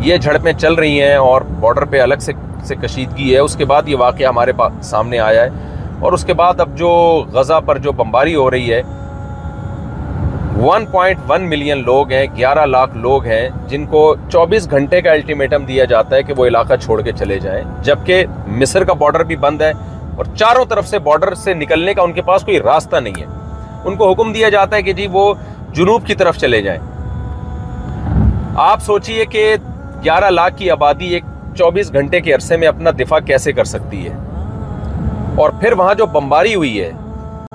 یہ 0.01 0.17
جھڑپیں 0.17 0.53
چل 0.53 0.75
رہی 0.75 1.01
ہیں 1.03 1.15
اور 1.15 1.43
بارڈر 1.61 1.85
پہ 1.85 2.01
الگ 2.01 2.21
سے 2.21 2.33
سے 2.65 2.75
کشیدگی 2.75 3.35
ہے، 3.35 3.39
اس 3.39 3.57
کے 3.57 3.65
بعد 3.65 3.83
یہ 3.87 3.97
واقعہ 3.97 4.27
ہمارے 4.27 4.53
سامنے 4.83 5.19
آیا 5.19 5.43
ہے۔ 5.43 5.49
اور 5.99 6.13
اس 6.13 6.25
کے 6.25 6.35
بعد 6.35 6.61
اب 6.61 6.77
جو 6.77 7.25
غزہ 7.33 7.61
پر 7.67 7.79
جو 7.79 7.93
بمباری 7.93 8.35
ہو 8.35 8.51
رہی 8.51 8.75
ہے 8.75 8.83
ون 10.61 10.87
پوائنٹ 10.87 11.19
ون 11.29 11.43
ملین 11.43 11.83
لوگ 11.85 12.11
ہیں، 12.11 12.27
گیارہ 12.37 12.67
لاکھ 12.67 12.97
لوگ 12.97 13.25
ہیں، 13.25 13.49
جن 13.67 13.87
کو 13.87 14.15
چوبیس 14.33 14.71
گھنٹے 14.71 15.01
کا 15.01 15.13
الٹیمیٹم 15.13 15.65
دیا 15.65 15.85
جاتا 15.85 16.17
ہے 16.17 16.23
کہ 16.23 16.33
وہ 16.37 16.47
علاقہ 16.47 16.75
چھوڑ 16.75 17.03
کے 17.03 17.13
چلے 17.13 17.39
جائیں۔ 17.39 17.65
جبکہ 17.83 18.25
مصر 18.47 18.85
کا 18.85 18.93
بارڈر 18.93 19.25
بھی 19.25 19.37
بند 19.37 19.61
ہے 19.61 19.73
اور 20.17 20.25
چاروں 20.37 20.65
طرف 20.65 20.89
سے 20.89 20.99
بارڈر 20.99 21.35
سے 21.35 21.55
نکلنے 21.55 21.95
کا 21.95 22.03
ان 22.03 22.13
کے 22.13 22.23
پاس 22.23 22.43
کوئی 22.43 22.61
راستہ 22.61 22.97
نہیں 22.97 23.21
ہے۔ 23.21 23.27
ان 23.85 23.97
کو 23.97 24.13
حکم 24.13 24.33
دیا 24.33 24.49
جاتا 24.49 24.77
ہے 24.77 24.83
کہ 24.83 24.93
جی 24.93 25.07
وہ 25.13 25.35
جنوب 25.73 26.07
کی 26.07 26.15
طرف 26.15 26.37
چلے 26.37 26.63
جائیں۔ 26.63 26.81
آپ 28.57 28.83
سوچئے 28.83 29.25
کہ 29.25 29.55
گیارہ 30.05 30.31
لاکھ 30.31 30.57
کی 30.57 30.71
آبادی 30.71 31.07
ایک 31.07 31.25
چوبیس 31.57 31.93
گھنٹے 31.93 32.21
کے 32.21 32.33
عرصے 32.35 32.57
میں 32.57 32.69
اپنا 32.69 32.91
دفاع 33.01 33.19
کیسے 33.27 33.53
کر 33.53 33.65
سکتی 33.65 34.07
ہے؟ 34.09 34.15
اور 35.37 35.51
پھر 35.61 35.73
وہاں 35.73 35.95
جو 35.95 36.07
بمباری 36.07 36.55
ہوئی 36.55 36.81
ہے، 36.81 36.91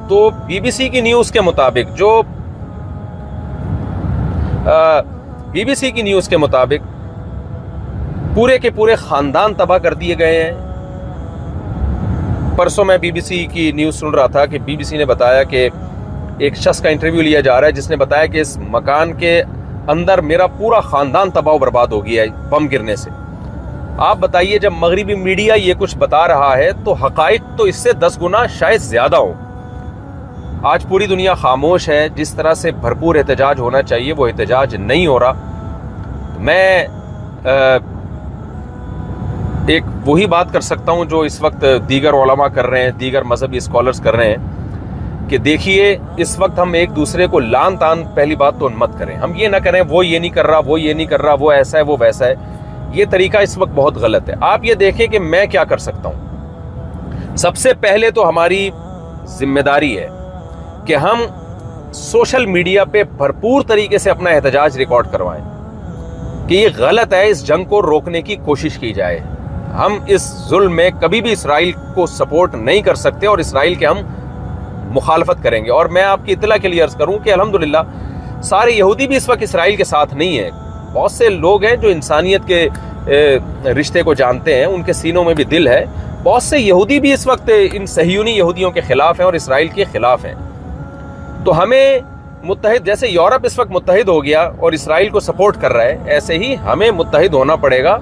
تو 0.09 0.29
بی 0.45 0.59
بی 0.59 0.71
سی 0.71 0.89
کی 0.89 1.01
نیوز 1.01 1.31
کے 1.31 1.41
مطابق 1.41 1.95
جو 1.97 2.21
بی 5.51 5.63
بی 5.65 5.75
سی 5.75 5.91
کی 5.91 6.01
نیوز 6.01 6.27
کے 6.27 6.37
مطابق 6.37 6.87
پورے 8.35 8.57
کے 8.59 8.69
پورے 8.69 8.95
خاندان 8.95 9.53
تباہ 9.53 9.77
کر 9.77 9.93
دیے 9.93 10.17
گئے 10.19 10.43
ہیں۔ 10.43 10.51
پرسوں 12.57 12.85
میں 12.85 12.97
بی 12.97 13.11
بی 13.11 13.21
سی 13.21 13.45
کی 13.51 13.71
نیوز 13.71 13.99
سن 13.99 14.09
رہا 14.09 14.27
تھا 14.27 14.45
کہ 14.45 14.59
بی 14.65 14.77
بی 14.77 14.83
سی 14.83 14.97
نے 14.97 15.05
بتایا 15.05 15.43
کہ 15.43 15.69
ایک 16.37 16.55
شخص 16.55 16.81
کا 16.81 16.89
انٹرویو 16.89 17.21
لیا 17.21 17.39
جا 17.39 17.59
رہا 17.61 17.67
ہے، 17.67 17.71
جس 17.71 17.89
نے 17.89 17.95
بتایا 17.95 18.25
کہ 18.25 18.41
اس 18.41 18.57
مکان 18.69 19.13
کے 19.13 19.41
اندر 19.87 20.21
میرا 20.21 20.47
پورا 20.47 20.79
خاندان 20.81 21.29
تباہ 21.31 21.53
و 21.53 21.57
برباد 21.57 21.87
ہو 21.87 22.05
گیا 22.05 22.23
ہے 22.23 22.27
بم 22.49 22.67
گرنے 22.67 22.95
سے۔ 22.95 23.09
آپ 23.97 24.17
بتائیے، 24.19 24.57
جب 24.59 24.73
مغربی 24.77 25.15
میڈیا 25.15 25.53
یہ 25.53 25.73
کچھ 25.79 25.97
بتا 25.97 26.27
رہا 26.27 26.55
ہے 26.57 26.69
تو 26.85 26.93
حقائق 26.93 27.41
تو 27.57 27.63
اس 27.63 27.75
سے 27.75 27.91
دس 27.91 28.17
گنا 28.21 28.45
شاید 28.59 28.81
زیادہ 28.81 29.15
ہو 29.15 29.33
آج 30.63 30.85
پوری 30.89 31.05
دنیا 31.07 31.33
خاموش 31.33 31.87
ہے، 31.89 32.07
جس 32.15 32.33
طرح 32.33 32.53
سے 32.53 32.71
بھرپور 32.71 33.15
احتجاج 33.15 33.59
ہونا 33.59 33.81
چاہیے، 33.81 34.13
وہ 34.13 34.27
احتجاج 34.27 34.75
نہیں 34.75 35.07
ہو 35.07 35.19
رہا۔ 35.19 35.33
میں 36.39 36.87
ایک 39.67 39.83
وہی 40.05 40.25
بات 40.25 40.51
کر 40.53 40.61
سکتا 40.61 40.91
ہوں 40.91 41.05
جو 41.05 41.19
اس 41.19 41.41
وقت 41.41 41.65
دیگر 41.89 42.13
علماء 42.13 42.47
کر 42.47 42.67
رہے 42.67 42.83
ہیں، 42.83 42.91
دیگر 42.91 43.23
مذہبی 43.23 43.57
اسکالرس 43.57 43.99
کر 43.99 44.15
رہے 44.15 44.29
ہیں، 44.29 45.29
کہ 45.29 45.37
دیکھیے، 45.37 45.97
اس 46.17 46.37
وقت 46.39 46.59
ہم 46.59 46.73
ایک 46.73 46.95
دوسرے 46.95 47.27
کو 47.27 47.39
لان 47.39 47.77
تان، 47.77 48.03
پہلی 48.13 48.35
بات 48.35 48.59
تو 48.59 48.69
مت 48.69 48.97
کریں۔ 48.97 49.15
ہم 49.15 49.31
یہ 49.35 49.47
نہ 49.47 49.57
کریں، 49.63 49.81
وہ 49.89 50.05
یہ 50.05 50.19
نہیں 50.19 50.31
کر 50.31 50.47
رہا، 50.47 50.59
وہ 50.65 50.79
یہ 50.81 50.93
نہیں 50.93 51.07
کر 51.07 51.21
رہا، 51.21 51.35
وہ 51.39 51.51
ایسا 51.51 51.77
ہے، 51.77 51.83
وہ 51.83 51.97
ویسا 51.99 52.25
ہے۔ 52.25 52.35
یہ 52.91 53.05
طریقہ 53.09 53.37
اس 53.37 53.57
وقت 53.57 53.71
بہت 53.75 53.95
غلط 53.95 54.29
ہے۔ 54.29 54.35
آپ 54.41 54.59
یہ 54.63 54.73
دیکھیں 54.73 55.07
کہ 55.07 55.19
میں 55.19 55.45
کیا 55.45 55.63
کر 55.63 55.77
سکتا 55.77 56.09
ہوں۔ 56.09 56.25
سب 57.37 57.57
سے 57.57 57.73
پہلے 57.73 58.11
تو 58.11 58.29
ہماری 58.29 58.69
ذمہ 59.25 59.59
داری 59.59 59.99
ہے 59.99 60.07
کہ 60.85 60.95
ہم 60.95 61.19
سوشل 61.93 62.45
میڈیا 62.45 62.85
پہ 62.85 63.03
بھرپور 63.03 63.61
طریقے 63.67 63.97
سے 63.97 64.09
اپنا 64.09 64.29
احتجاج 64.29 64.77
ریکارڈ 64.77 65.07
کروائیں۔ 65.11 65.55
کہ 66.47 66.53
یہ 66.53 66.67
غلط 66.77 67.13
ہے، 67.13 67.27
اس 67.27 67.47
جنگ 67.47 67.63
کو 67.63 67.81
روکنے 67.81 68.21
کی 68.21 68.35
کوشش 68.35 68.77
کی 68.77 68.93
جائے۔ 68.93 69.19
ہم 69.73 69.97
اس 70.07 70.47
ظلم 70.49 70.75
میں 70.75 70.89
کبھی 71.01 71.21
بھی 71.21 71.31
اسرائیل 71.31 71.71
کو 71.71 72.05
سپورٹ 72.05 72.55
نہیں 72.55 72.81
کر 72.81 72.95
سکتے 72.95 73.27
اور 73.27 73.37
اسرائیل 73.37 73.75
کے 73.75 73.87
ہم 73.87 73.97
مخالفت 74.89 75.43
کریں 75.43 75.65
گے۔ 75.65 75.69
اور 75.69 75.85
میں 75.85 76.03
آپ 76.03 76.19
کی 76.25 76.33
اطلاع 76.33 76.57
کے 76.57 76.67
لیے 76.67 76.81
عرض 76.81 76.95
کروں 76.95 77.19
کہ 77.23 77.33
الحمدللہ، 77.33 77.77
سارے 78.43 78.71
یہودی 78.71 79.07
بھی 79.07 79.15
اس 79.15 79.29
وقت 79.29 79.41
اسرائیل 79.41 79.75
کے 79.75 79.83
ساتھ 79.83 80.15
نہیں 80.15 80.37
ہیں۔ 80.37 80.51
بہت 80.95 81.11
سے 81.11 81.29
لوگ 81.29 81.63
ہیں 81.63 81.75
جو 81.75 81.87
انسانیت 81.87 82.41
کے 82.47 82.69
رشتے 83.65 84.03
کو 84.03 84.13
جانتے 84.13 84.57
ہیں، 84.57 84.65
ان 84.65 84.83
کے 84.83 84.93
سینوں 84.93 85.23
میں 85.23 85.33
بھی 85.33 85.43
دل 85.43 85.67
ہے۔ 85.67 85.85
بہت 86.23 86.43
سے 86.43 86.59
یہودی 86.59 86.99
بھی 86.99 87.13
اس 87.13 87.27
وقت 87.27 87.51
ان 87.73 87.85
سہیونی 87.85 88.31
یہودیوں 88.31 88.71
کے 88.71 88.81
خلاف 88.81 89.19
ہیں 89.19 89.25
اور 89.25 89.33
اسرائیل 89.33 89.67
کے 89.67 89.83
خلاف 89.91 90.25
ہیں۔ 90.25 90.33
تو 91.45 91.63
ہمیں 91.63 91.99
متحد، 92.43 92.85
جیسے 92.85 93.07
یورپ 93.07 93.41
اس 93.43 93.59
وقت 93.59 93.71
متحد 93.71 94.07
ہو 94.07 94.23
گیا 94.23 94.49
اور 94.59 94.71
اسرائیل 94.71 95.09
کو 95.09 95.19
سپورٹ 95.19 95.61
کر 95.61 95.73
رہا 95.73 95.83
ہے، 95.83 95.97
ایسے 96.05 96.33
ہی 96.33 96.55
ہمیں 96.65 96.91
متحد 96.91 97.33
ہونا 97.33 97.55
پڑے 97.55 97.83
گا۔ 97.83 97.97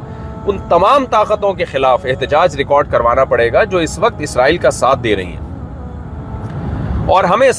ان 0.46 0.58
تمام 0.70 1.06
طاقتوں 1.06 1.54
کے 1.54 1.66
خلاف 1.66 2.06
احتجاج 2.06 2.56
ریکارڈ 2.56 2.92
کروانا 2.92 3.26
پڑے 3.26 3.54
گا 3.54 3.64
جو 3.64 3.78
اس 3.78 4.00
وقت 4.00 4.16
اسرائیل 4.20 4.58
کا 4.58 4.72
ساتھ 4.72 5.00
دے 5.04 5.16
رہی 5.16 5.34
ہیں۔ 5.34 5.44
اور 7.08 7.24
ہمیں 7.24 7.52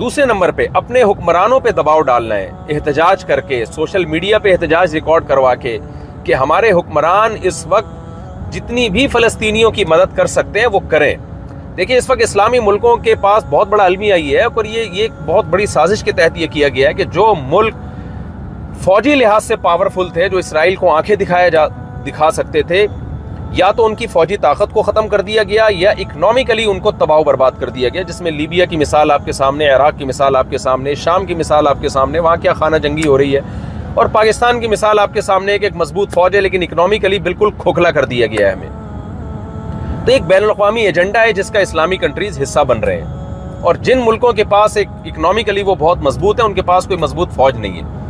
دوسرے 0.00 0.24
نمبر 0.24 0.50
پہ 0.50 0.66
اپنے 0.74 1.02
حکمرانوں 1.02 1.58
پہ 1.60 1.70
دباؤ 1.70 2.00
ڈالنا 2.00 2.34
ہے۔ 2.34 2.50
احتجاج 2.68 3.24
کر 3.24 3.40
کے 3.40 3.64
سوشل 3.64 4.04
میڈیا 4.04 4.38
پہ 4.38 4.52
احتجاج 4.52 4.94
ریکارڈ 4.94 5.26
کروا 5.28 5.54
کے 5.54 5.76
کہ 6.24 6.34
ہمارے 6.34 6.70
حکمران 6.72 7.34
اس 7.42 7.66
وقت 7.66 8.52
جتنی 8.52 8.88
بھی 8.90 9.06
فلسطینیوں 9.08 9.70
کی 9.70 9.84
مدد 9.84 10.16
کر 10.16 10.26
سکتے 10.26 10.60
ہیں 10.60 10.66
وہ 10.66 10.80
کریں۔ 10.88 11.14
دیکھیں، 11.76 11.96
اس 11.96 12.10
وقت 12.10 12.20
اسلامی 12.22 12.60
ملکوں 12.60 12.96
کے 12.96 13.14
پاس 13.14 13.44
بہت 13.50 13.68
بڑا 13.68 13.84
المیہ 13.84 14.14
یہ 14.14 14.38
ہے 14.38 14.44
اور 14.44 14.64
یہ 14.64 14.86
یہ 14.92 15.08
بہت 15.26 15.44
بڑی 15.44 15.66
سازش 15.66 16.02
کے 16.04 16.12
تحت 16.12 16.38
یہ 16.38 16.46
کیا 16.46 16.68
گیا 16.68 16.88
ہے 16.88 16.94
کہ 16.94 17.04
جو 17.04 17.34
ملک 17.42 17.74
فوجی 18.80 19.14
لحاظ 19.14 19.44
سے 19.44 19.56
پاورفل 19.56 20.08
تھے، 20.08 20.28
جو 20.28 20.38
اسرائیل 20.38 20.76
کو 20.76 20.94
آنکھیں 20.96 21.16
دکھایا 21.16 21.48
جا، 21.48 21.66
دکھا 22.06 22.30
سکتے 22.30 22.62
تھے 22.62 22.86
یا 23.52 23.72
تو 23.72 23.86
ان 23.86 23.94
کی 23.94 24.06
فوجی 24.06 24.36
طاقت 24.36 24.72
کو 24.72 24.82
ختم 24.82 25.08
کر 25.08 25.20
دیا 25.20 25.42
گیا 25.42 25.66
یا 25.70 25.90
اکنامیکلی 25.90 26.64
ان 26.64 26.80
کو 26.80 26.92
تباہ 26.92 27.18
و 27.18 27.24
برباد 27.24 27.50
کر 27.58 27.68
دیا 27.68 27.88
گیا، 27.88 28.02
جس 28.02 28.20
میں 28.20 28.30
لیبیا 28.30 28.64
کی 28.64 28.76
مثال 28.76 29.10
آپ 29.10 29.24
کے 29.24 29.32
سامنے، 29.32 29.68
عراق 29.68 29.98
کی 29.98 30.04
مثال 30.04 30.36
آپ 30.36 30.46
کے 30.50 30.58
سامنے، 30.58 30.94
شام 30.94 31.26
کی 31.26 31.34
مثال 31.34 31.68
آپ 31.68 31.78
کے 31.80 31.88
سامنے، 31.88 32.18
وہاں 32.18 32.36
کیا 32.36 32.52
خانہ 32.52 32.76
جنگی 32.76 33.06
ہو 33.06 33.18
رہی 33.18 33.36
ہے؟ 33.36 33.40
اور 33.94 34.06
پاکستان 34.06 34.60
کی 34.60 34.66
مثال 34.66 34.98
آپ 34.98 35.14
کے 35.14 35.20
سامنے 35.20 35.52
ایک 35.52 35.64
ایک 35.64 35.76
مضبوط 35.76 36.12
فوج 36.12 36.36
ہے، 36.36 36.40
لیکن 36.40 36.62
اکنامیکلی 36.62 37.18
بالکل 37.18 37.48
کھوکھلا 37.58 37.90
کر 37.90 38.04
دیا 38.04 38.26
گیا 38.26 38.46
ہے 38.46 38.52
ہمیں۔ 38.52 38.68
تو 40.06 40.12
ایک 40.12 40.22
بین 40.22 40.44
الاقوامی 40.44 40.80
ایجنڈا 40.80 41.22
ہے 41.22 41.32
جس 41.32 41.50
کا 41.50 41.58
اسلامی 41.58 41.96
کنٹریز 41.96 42.42
حصہ 42.42 42.60
بن 42.60 42.80
رہے 42.80 43.02
ہیں۔ 43.02 43.20
اور 43.60 43.74
جن 43.74 44.00
ملکوں 44.04 44.32
کے 44.32 44.44
پاس 44.44 44.76
ایک 44.76 44.88
اکنامیکلی 45.04 45.62
وہ 45.62 45.74
بہت 45.74 45.98
مضبوط 45.98 46.40
ہے 46.40 46.44
ان 46.44 46.54
کے 46.54 46.62
پاس 46.62 46.86
کوئی 46.86 46.98
مضبوط 46.98 47.30
فوج 47.30 47.56
نہیں 47.56 47.82
ہے۔ 47.82 48.00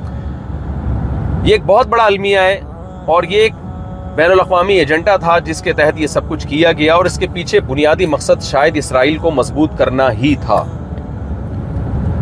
یہ 1.45 1.53
ایک 1.53 1.65
بہت 1.67 1.87
بڑا 1.87 2.05
المیہ 2.05 2.39
ہے 2.39 2.61
اور 3.07 3.23
یہ 3.23 3.39
ایک 3.39 3.53
بین 4.21 4.31
الاقوامی 4.31 4.75
ایجنڈا 4.75 5.17
تھا 5.17 5.39
جس 5.39 5.63
کے 5.63 5.73
تحت 5.73 6.01
یہ 6.01 6.07
سب 6.07 6.29
کچھ 6.29 6.47
کیا 6.47 6.73
گیا 6.73 6.95
اور 6.95 7.05
اس 7.05 7.19
کے 7.19 7.27
پیچھے 7.33 7.61
بنیادی 7.61 8.07
مقصد 8.07 8.43
شاید 8.43 8.77
اسرائیل 8.77 9.19
کو 9.19 9.31
مضبوط 9.31 9.79
کرنا 9.79 10.13
ہی 10.13 10.35
تھا۔ 10.41 10.65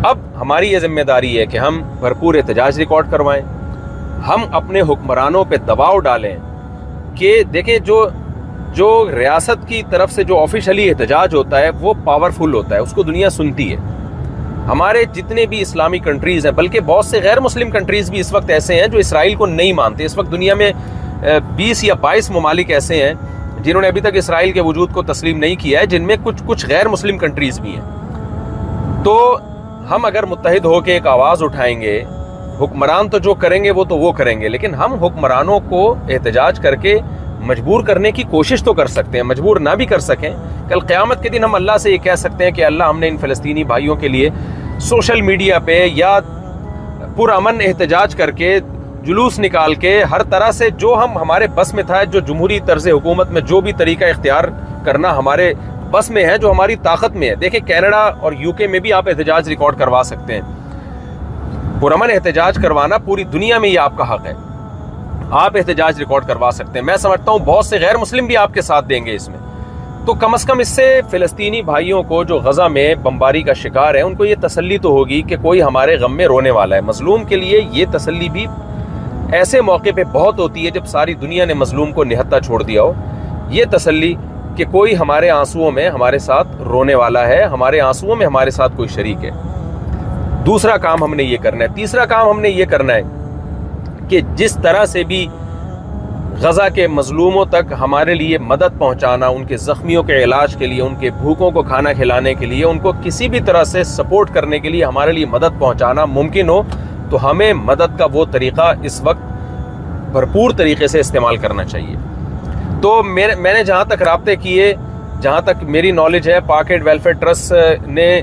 اب 0.05 0.19
ہماری 0.41 0.73
یہ 0.73 0.79
ذمہ 0.79 1.01
داری 1.01 1.39
ہے 1.39 1.47
کہ 1.47 1.59
ہم 1.59 1.83
بھرپور 2.01 2.35
احتجاج 2.35 2.79
ریکارڈ 2.79 3.11
کروائیں۔ 3.11 3.43
ہم 4.29 4.43
اپنے 4.53 4.81
حکمرانوں 4.81 5.45
پہ 5.45 5.57
دباؤ 5.57 5.99
ڈالیں 5.99 6.37
کہ 7.15 7.43
دیکھیں 7.43 7.79
جو 7.79 8.09
جو 8.73 9.11
ریاست 9.19 9.69
کی 9.69 9.83
طرف 9.91 10.13
سے 10.13 10.25
جو 10.25 10.39
آفیشلی 10.39 10.91
احتجاج 10.91 11.35
ہوتا 11.35 11.61
ہے، 11.61 11.71
وہ 11.71 11.95
پاورفل 12.05 12.55
ہوتا 12.55 12.75
ہے، 12.75 12.81
اس 12.81 12.93
کو 12.93 13.03
دنیا 13.03 13.31
سنتی 13.31 13.73
ہے۔ 13.73 13.77
ہمارے 14.67 15.05
جتنے 15.05 15.47
بھی 15.47 15.61
اسلامی 15.61 15.99
کنٹریز 15.99 16.47
ہیں، 16.47 16.53
بلکہ 16.53 16.81
بہت 16.81 17.07
سے 17.07 17.21
غیر 17.23 17.41
مسلم 17.41 17.71
کنٹریز 17.71 18.11
بھی 18.11 18.21
اس 18.21 18.33
وقت 18.33 18.51
ایسے 18.51 18.81
ہیں 18.81 18.89
جو 18.89 18.99
اسرائیل 18.99 19.35
کو 19.35 19.47
نہیں 19.47 19.73
مانتے۔ 19.73 20.05
اس 20.05 20.19
وقت 20.19 20.33
دنیا 20.33 20.55
میں 20.55 20.73
بیس 21.57 21.83
یا 21.85 21.95
بائیس 22.01 22.31
ممالک 22.31 22.71
ایسے 22.71 23.03
ہیں 23.03 23.13
جنہوں 23.63 23.81
نے 23.83 23.89
ابھی 23.89 24.01
تک 24.01 24.17
اسرائیل 24.17 24.53
کے 24.53 24.61
وجود 24.61 24.93
کو 24.93 25.03
تسلیم 25.03 25.39
نہیں 25.39 25.57
کیا 25.57 25.81
ہے، 25.81 25.87
جن 25.87 26.07
میں 26.07 26.17
کچھ 26.23 26.43
کچھ 26.47 26.67
غیر 26.67 26.89
مسلم 26.89 27.19
کنٹریز 27.19 27.61
بھی 27.61 27.75
ہیں۔ 27.77 29.03
تو 29.05 29.39
ہم 29.91 30.05
اگر 30.05 30.27
متحد 30.27 30.65
ہو 30.65 30.81
کے 30.81 30.93
ایک 30.93 31.07
آواز 31.07 31.43
اٹھائیں 31.43 31.81
گے، 31.81 32.03
حکمران 32.61 33.09
تو 33.09 33.19
جو 33.19 33.35
کریں 33.35 33.63
گے 33.65 33.71
وہ 33.71 33.85
تو 33.85 33.99
وہ 33.99 34.13
کریں 34.13 34.41
گے، 34.41 34.49
لیکن 34.49 34.75
ہم 34.75 34.95
حکمرانوں 35.05 35.59
کو 35.69 35.95
احتجاج 36.09 36.61
کر 36.61 36.75
کے 36.75 36.99
مجبور 37.41 37.83
کرنے 37.83 38.13
کی 38.13 38.23
کوشش 38.31 38.63
تو 38.63 38.73
کر 38.75 38.87
سکتے 38.87 39.19
ہیں، 39.19 39.25
مجبور 39.25 39.57
نہ 39.57 39.71
بھی 39.71 39.87
کر 39.87 39.99
سکیں۔ 39.99 40.31
کل 40.69 40.81
قیامت 40.81 41.23
کے 41.23 41.29
دن 41.29 41.45
ہم 41.45 41.55
اللہ 41.55 41.77
سے 41.81 41.91
یہ 41.91 41.99
کہہ 42.03 42.15
سکتے 42.15 42.45
ہیں 42.45 42.51
کہ 42.51 42.65
اللہ 42.65 42.85
ہم 42.85 42.99
نے 43.01 43.09
ان 43.09 43.17
فلسطینی 43.17 43.65
بھائیوں 43.65 43.97
کے 43.97 44.09
لیے 44.09 44.31
سوشل 44.81 45.21
میڈیا 45.21 45.59
پہ 45.59 45.87
یا 45.93 46.19
پرامن 47.17 47.61
احتجاج 47.61 48.15
کر 48.15 48.31
کے 48.31 48.59
جلوس 49.03 49.39
نکال 49.39 49.75
کے 49.75 50.03
ہر 50.03 50.23
طرح 50.23 50.51
سے 50.51 50.71
جو 50.71 51.01
ہم 51.05 51.19
ہمارے 51.19 51.47
بس 51.55 51.75
میں 51.75 51.83
تھا، 51.83 52.05
جو 52.05 52.21
جمہوری 52.21 52.61
طرز 52.61 52.89
حکومت 52.89 53.31
میں 53.31 53.41
جو 53.41 53.61
بھی 53.61 53.73
طریقہ 53.73 54.05
اختیار 54.05 54.45
کرنا 54.85 55.19
ہمارے 55.19 55.55
بس 55.91 56.11
میں 56.11 56.25
ہے، 56.25 56.39
جو 56.39 56.51
ہماری 56.51 56.77
طاقت 56.77 57.17
میں 57.17 57.31
ہے۔ 57.31 57.35
دیکھیں، 57.35 57.61
کینیڈا 57.61 58.11
اور 58.21 58.33
یو 58.33 58.53
کے 58.53 58.67
میں 58.67 58.79
بھی 58.79 58.93
آپ 58.93 59.09
احتجاج 59.09 59.49
ریکارڈ 59.49 59.79
کروا 59.79 60.03
سکتے 60.03 60.35
ہیں۔ 60.35 60.41
پرامن 61.81 62.11
احتجاج 62.11 62.59
کروانا 62.63 62.99
پوری 62.99 63.25
دنیا 63.25 63.59
میں 63.59 63.69
یہ 63.69 63.79
آپ 63.79 63.93
کا 63.97 64.15
حق 64.15 64.27
ہے۔ 64.27 64.33
آپ 65.31 65.57
احتجاج 65.57 65.99
ریکارڈ 65.99 66.27
کروا 66.27 66.51
سکتے 66.51 66.79
ہیں۔ 66.79 66.87
میں 66.87 66.97
سمجھتا 66.97 67.33
ہوں 67.33 67.39
بہت 67.39 67.67
سے 67.67 67.79
غیر 67.81 67.97
مسلم 67.97 68.27
بھی 68.27 68.37
آپ 68.37 68.55
کے 68.55 68.63
ساتھ 68.63 68.89
دیں 68.89 69.07
گے 69.07 69.15
اس 69.15 69.29
میں۔ 69.29 69.39
تو 70.07 70.15
کم 70.15 70.35
از 70.35 70.45
کم 70.45 70.59
اس 70.59 70.69
سے 70.69 71.01
فلسطینی 71.11 71.63
بھائیوں 71.63 72.03
کو 72.03 72.25
جو 72.25 72.37
غزہ 72.37 72.63
میں 72.63 72.95
بمباری 72.95 73.43
کا 73.43 73.53
شکار 73.53 73.95
ہے 73.95 74.01
ان 74.01 74.15
کو 74.15 74.25
یہ 74.25 74.35
تسلی 74.43 74.79
تو 74.79 74.89
ہوگی 74.89 75.23
کہ 75.23 75.37
کوئی 75.43 75.63
ہمارے 75.63 75.97
غم 75.97 76.17
میں 76.17 76.27
رونے 76.27 76.51
والا 76.51 76.77
ہے۔ 76.77 76.81
مظلوم 76.81 77.25
کے 77.25 77.37
لیے 77.37 77.69
یہ 77.71 77.85
تسلی 77.93 78.29
بھی 78.29 78.47
ایسے 79.33 79.61
موقع 79.61 79.89
پہ 79.97 80.05
بہت 80.05 80.39
ہوتی 80.39 80.65
ہے 80.65 80.71
جب 80.71 80.87
ساری 80.87 81.15
دنیا 81.15 81.45
نے 81.45 81.55
مظلوم 81.55 81.93
کو 81.93 82.05
نہتا 82.05 82.41
چھوڑ 82.41 82.63
دیا 82.63 82.83
ہو۔ 82.83 82.93
یہ 83.49 83.65
تسلی 83.71 84.15
کہ 84.57 84.65
کوئی 84.65 84.97
ہمارے 84.97 85.31
آنسوؤں 85.31 85.71
میں 85.71 85.89
ہمارے 85.89 86.19
ساتھ 86.19 86.49
رونے 86.63 86.95
والا 86.95 87.29
ہے، 87.29 87.43
ہمارے 87.43 87.81
آنسوؤں 87.81 88.17
میں 88.17 88.27
ہمارے 88.27 88.51
ساتھ 88.51 88.73
کوئی 88.77 88.89
شریک 88.89 89.25
ہے۔ 89.25 89.31
دوسرا 90.47 90.77
کام 90.77 91.03
ہم 91.03 91.15
نے 91.15 91.23
یہ 91.23 91.37
کرنا 91.43 91.65
ہے۔ 91.65 91.69
تیسرا 91.75 92.05
کام 92.05 92.29
ہم 92.29 92.41
نے 92.41 92.49
یہ 92.49 92.65
کرنا 92.65 92.95
ہے 92.95 93.03
کہ 94.09 94.21
جس 94.35 94.59
طرح 94.63 94.87
سے 94.87 95.05
بھی 95.05 95.27
غزہ 96.41 96.63
کے 96.75 96.87
مظلوموں 96.87 97.45
تک 97.45 97.75
ہمارے 97.81 98.15
لیے 98.15 98.39
مدد 98.39 98.79
پہنچانا، 98.79 99.27
ان 99.27 99.45
کے 99.45 99.57
زخمیوں 99.57 100.03
کے 100.03 100.25
علاج 100.25 100.57
کے 100.57 100.67
لیے، 100.67 100.83
ان 100.83 100.95
کے 101.01 101.11
بھوکوں 101.11 101.51
کو 101.51 101.63
کھانا 101.63 101.93
کھلانے 101.93 102.35
کے 102.35 102.47
لیے، 102.47 102.65
ان 102.65 102.79
کو 102.79 102.93
کسی 103.03 103.29
بھی 103.29 103.41
طرح 103.41 103.65
سے 103.65 103.85
سپورٹ 103.85 104.35
کرنے 104.35 104.59
کے 104.59 104.69
لیے 104.69 104.85
ہمارے 104.85 105.13
لیے 105.13 105.27
مدد 105.27 105.59
پہنچانا 105.59 106.05
ممکن 106.05 106.49
ہو 106.49 106.63
تو 107.11 107.31
ہمیں 107.31 107.53
مدد 107.53 107.99
کا 107.99 108.07
وہ 108.13 108.25
طریقہ 108.31 108.73
اس 108.83 109.01
وقت 109.05 109.23
بھرپور 110.13 110.51
طریقے 110.57 110.87
سے 110.87 111.01
استعمال 111.01 111.37
کرنا 111.37 111.65
چاہیے۔ 111.65 111.97
تو 112.83 113.03
میں 113.03 113.55
نے 113.55 113.65
جہاں 113.65 113.85
تک 113.85 114.03
رابطے 114.03 114.37
کیے، 114.37 114.73
جہاں 115.21 115.41
تک 115.41 115.63
میری 115.63 115.91
نالج 115.91 116.29
ہے 116.29 116.39
پاکٹ 116.47 116.83
ویلفیئر 116.85 117.15
ٹرسٹ 117.15 117.53
نے 117.87 118.21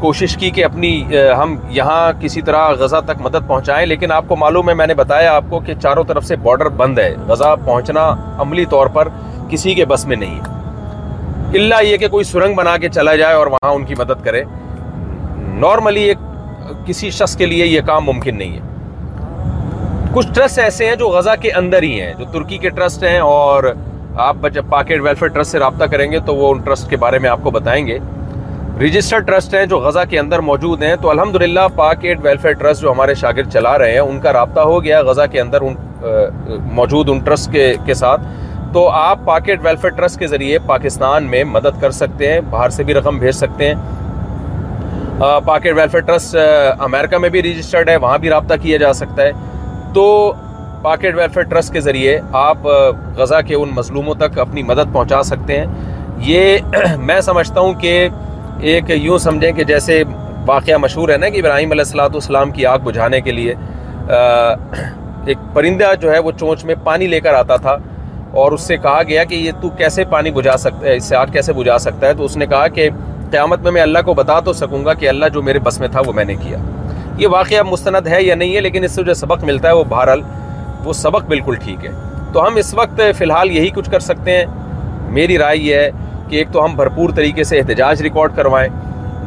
کوشش 0.00 0.36
کی 0.36 0.50
کہ 0.50 0.64
اپنی 0.64 0.92
ہم 1.38 1.54
یہاں 1.68 2.12
کسی 2.20 2.42
طرح 2.42 2.68
غزہ 2.68 3.00
تک 3.06 3.20
مدد 3.20 3.46
پہنچائیں، 3.46 3.86
لیکن 3.86 4.12
آپ 4.12 4.24
کو 4.28 4.36
معلوم 4.36 4.68
ہے، 4.68 4.74
میں 4.74 4.86
نے 4.86 4.94
بتایا 4.94 5.34
آپ 5.34 5.44
کو 5.50 5.60
کہ 5.60 5.74
چاروں 5.74 6.04
طرف 6.04 6.24
سے 6.24 6.36
بارڈر 6.36 6.68
بند 6.68 6.98
ہے۔ 6.98 7.14
غزہ 7.28 7.54
پہنچنا 7.64 8.14
عملی 8.38 8.64
طور 8.64 8.86
پر 8.86 9.08
کسی 9.48 9.74
کے 9.74 9.84
بس 9.84 10.06
میں 10.06 10.16
نہیں 10.16 10.36
ہے۔ 10.36 10.54
اللہ 11.54 11.82
یہ 11.82 11.96
کہ 11.96 12.08
کوئی 12.08 12.24
سرنگ 12.24 12.54
بنا 12.54 12.76
کے 12.76 12.88
چلا 12.88 13.14
جائے 13.16 13.34
اور 13.34 13.46
وہاں 13.46 13.70
ان 13.70 13.84
کی 13.84 13.94
مدد 13.94 14.24
کرے۔ 14.24 14.42
نارملی 15.60 16.02
ایک 16.02 16.18
کسی 16.86 17.10
شخص 17.10 17.36
کے 17.36 17.46
لیے 17.46 17.66
یہ 17.66 17.80
کام 17.86 18.04
ممکن 18.04 18.38
نہیں 18.38 18.56
ہے۔ 18.56 18.74
کچھ 20.14 20.26
ٹرسٹ 20.34 20.58
ایسے 20.58 20.86
ہیں 20.88 20.96
جو 20.96 21.08
غزہ 21.08 21.34
کے 21.40 21.50
اندر 21.52 21.82
ہی 21.82 22.00
ہیں، 22.00 22.12
جو 22.18 22.24
ترکی 22.32 22.58
کے 22.58 22.68
ٹرسٹ 22.68 23.02
ہیں 23.04 23.18
اور 23.18 23.64
آپ 24.16 24.36
جب 24.52 24.64
پاکٹ 24.70 25.00
ویلفیئر 25.02 25.28
ٹرسٹ 25.28 25.52
سے 25.52 25.58
رابطہ 25.58 25.84
کریں 25.84 26.10
گے 26.12 26.18
تو 26.26 26.34
وہ 26.34 26.52
ان 26.54 26.60
ٹرسٹ 26.60 26.90
کے 26.90 26.96
بارے 26.96 27.18
میں 27.18 27.30
آپ 27.30 27.40
کو 27.42 27.50
بتائیں 27.50 27.86
گے۔ 27.86 27.98
رجسٹرڈ 28.80 29.26
ٹرسٹ 29.26 29.54
ہیں 29.54 29.64
جو 29.66 29.78
غزہ 29.80 30.00
کے 30.10 30.18
اندر 30.18 30.38
موجود 30.38 30.82
ہیں، 30.82 30.94
تو 31.02 31.10
الحمدللہ 31.10 31.66
پاک 31.74 32.04
ایڈ 32.04 32.20
ویلفیئر 32.22 32.52
ٹرسٹ 32.52 32.82
جو 32.82 32.90
ہمارے 32.92 33.14
شاگرد 33.14 33.52
چلا 33.52 33.76
رہے 33.78 33.92
ہیں، 33.92 33.98
ان 33.98 34.20
کا 34.20 34.32
رابطہ 34.32 34.60
ہو 34.60 34.82
گیا 34.84 35.00
غزہ 35.02 35.26
کے 35.32 35.40
اندر 35.40 35.60
ان 35.60 35.74
موجود 36.72 37.08
ان 37.10 37.18
ٹرسٹ 37.18 37.52
کے 37.52 37.72
کے 37.84 37.94
ساتھ۔ 37.94 38.20
تو 38.72 38.88
آپ 38.88 39.18
پاکٹ 39.24 39.64
ویلفیئر 39.64 39.92
ٹرسٹ 39.92 40.18
کے 40.18 40.26
ذریعے 40.26 40.58
پاکستان 40.66 41.24
میں 41.24 41.42
مدد 41.44 41.80
کر 41.80 41.90
سکتے 41.90 42.32
ہیں، 42.32 42.40
باہر 42.50 42.68
سے 42.68 42.84
بھی 42.84 42.94
رقم 42.94 43.18
بھیج 43.18 43.34
سکتے 43.34 43.68
ہیں۔ 43.68 43.74
پاکٹ 45.18 45.72
ویلفیئر 45.76 46.02
ٹرسٹ 46.06 46.36
امریکہ 46.78 47.18
میں 47.18 47.28
بھی 47.28 47.42
رجسٹرڈ 47.42 47.88
ہے، 47.88 47.96
وہاں 47.96 48.18
بھی 48.18 48.30
رابطہ 48.30 48.54
کیا 48.62 48.78
جا 48.78 48.92
سکتا 48.92 49.22
ہے۔ 49.22 49.30
تو 49.94 50.32
پاکٹ 50.82 51.14
ویلفیئر 51.16 51.44
ٹرسٹ 51.44 51.72
کے 51.72 51.80
ذریعے 51.80 52.18
آپ 52.32 52.66
غزہ 53.16 53.40
کے 53.46 53.54
ان 53.54 53.68
مظلوموں 53.74 54.14
تک 54.14 54.38
اپنی 54.38 54.62
مدد 54.62 54.92
پہنچا 54.92 55.22
سکتے 55.22 55.58
ہیں۔ 55.58 55.66
یہ 56.26 56.58
میں 56.98 57.20
سمجھتا 57.20 57.60
ہوں 57.60 57.72
کہ 57.80 58.08
ایک 58.60 58.90
یوں 58.90 59.18
سمجھیں 59.18 59.52
کہ 59.52 59.64
جیسے 59.64 60.02
واقعہ 60.46 60.76
مشہور 60.76 61.08
ہے 61.08 61.16
نا 61.16 61.28
کہ 61.28 61.38
ابراہیم 61.38 61.70
علیہ 61.70 61.84
السلاۃ 61.84 62.08
والسلام 62.12 62.50
کی 62.50 62.66
آگ 62.66 62.78
بجھانے 62.78 63.20
کے 63.20 63.32
لیے 63.32 63.54
ایک 65.26 65.38
پرندہ 65.54 65.92
جو 66.00 66.12
ہے 66.12 66.18
وہ 66.18 66.32
چونچ 66.40 66.64
میں 66.64 66.74
پانی 66.84 67.06
لے 67.06 67.20
کر 67.20 67.34
آتا 67.34 67.56
تھا 67.56 67.76
اور 68.30 68.52
اس 68.52 68.60
سے 68.60 68.76
کہا 68.76 69.02
گیا 69.08 69.24
کہ 69.24 69.34
یہ 69.34 69.52
تو 69.60 69.68
کیسے 69.78 70.04
پانی 70.10 70.30
بجھا 70.30 70.56
سکتا 70.56 70.86
ہے، 70.86 70.96
اس 70.96 71.04
سے 71.04 71.16
آگ 71.16 71.26
کیسے 71.32 71.52
بجھا 71.52 71.78
سکتا 71.78 72.06
ہے؟ 72.06 72.14
تو 72.14 72.24
اس 72.24 72.36
نے 72.36 72.46
کہا 72.46 72.68
کہ 72.68 72.88
قیامت 73.30 73.60
میں 73.60 73.70
میں 73.70 73.82
اللہ 73.82 73.98
کو 74.04 74.14
بتا 74.14 74.40
تو 74.40 74.52
سکوں 74.52 74.84
گا 74.84 74.94
کہ 74.94 75.08
اللہ 75.08 75.26
جو 75.26 75.42
میرے 75.42 75.58
بس 75.58 75.80
میں 75.80 75.88
تھا 75.88 76.00
وہ 76.06 76.12
میں 76.12 76.24
نے 76.24 76.34
کیا۔ 76.34 76.58
یہ 77.18 77.28
واقعہ 77.28 77.62
مستند 77.62 78.06
ہے 78.06 78.22
یا 78.22 78.34
نہیں 78.34 78.56
ہے، 78.56 78.60
لیکن 78.60 78.84
اس 78.84 78.92
سے 78.92 79.02
جو 79.02 79.14
سبق 79.14 79.44
ملتا 79.44 79.68
ہے 79.68 79.72
وہ 79.72 79.84
بہرحال 79.88 80.22
وہ 80.84 80.92
سبق 80.92 81.24
بالکل 81.24 81.54
ٹھیک 81.64 81.86
ہے۔ 81.86 81.90
تو 82.32 82.46
ہم 82.46 82.56
اس 82.56 82.74
وقت 82.74 83.00
فی 83.16 83.24
الحال 83.24 83.50
یہی 83.50 83.68
کچھ 83.68 83.90
کر 83.90 84.00
سکتے 84.00 84.36
ہیں۔ 84.36 84.44
میری 85.08 85.38
رائے 85.38 85.58
یہ 85.58 85.74
ہے 85.74 85.90
کہ 86.28 86.36
ایک 86.36 86.48
تو 86.52 86.64
ہم 86.64 86.74
بھرپور 86.76 87.10
طریقے 87.10 87.44
سے 87.44 87.58
احتجاج 87.58 88.02
ریکارڈ 88.02 88.36
کروائیں۔ 88.36 88.68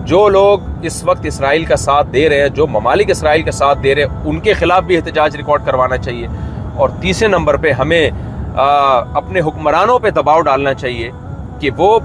جو 0.06 0.30
لوگ 0.30 0.60
اس 0.82 1.04
وقت 1.04 1.26
اسرائیل 1.26 1.66
کا 1.66 1.76
ساتھ 1.76 2.08
دے 2.14 2.30
رہے 2.30 2.42
ہیں، 2.42 2.50
جو 2.50 2.68
ممالک 2.68 3.10
اسرائیل 3.10 3.44
کا 3.44 3.52
ساتھ 3.52 3.80
دے 3.84 3.96
رہے 3.96 4.04
ہیں، 4.04 4.10
ان 4.26 4.40
کے 4.40 4.54
خلاف 4.54 4.84
بھی 4.84 4.96
احتجاج 4.96 5.36
ریکارڈ 5.36 5.66
کروانا 5.66 5.98
چاہیے۔ 5.98 6.28
اور 6.76 6.90
تیسرے 7.02 7.28
نمبر 7.28 7.58
پہ 7.58 7.72
ہمیں 7.72 8.10
اپنے 9.14 9.40
حکمرانوں 9.40 10.00
پہ 10.00 10.10
دباؤ 10.10 10.42
ڈالنا 10.42 10.74
چاہیے 10.74 11.12
کہ 11.60 11.70
وہ 11.78 12.00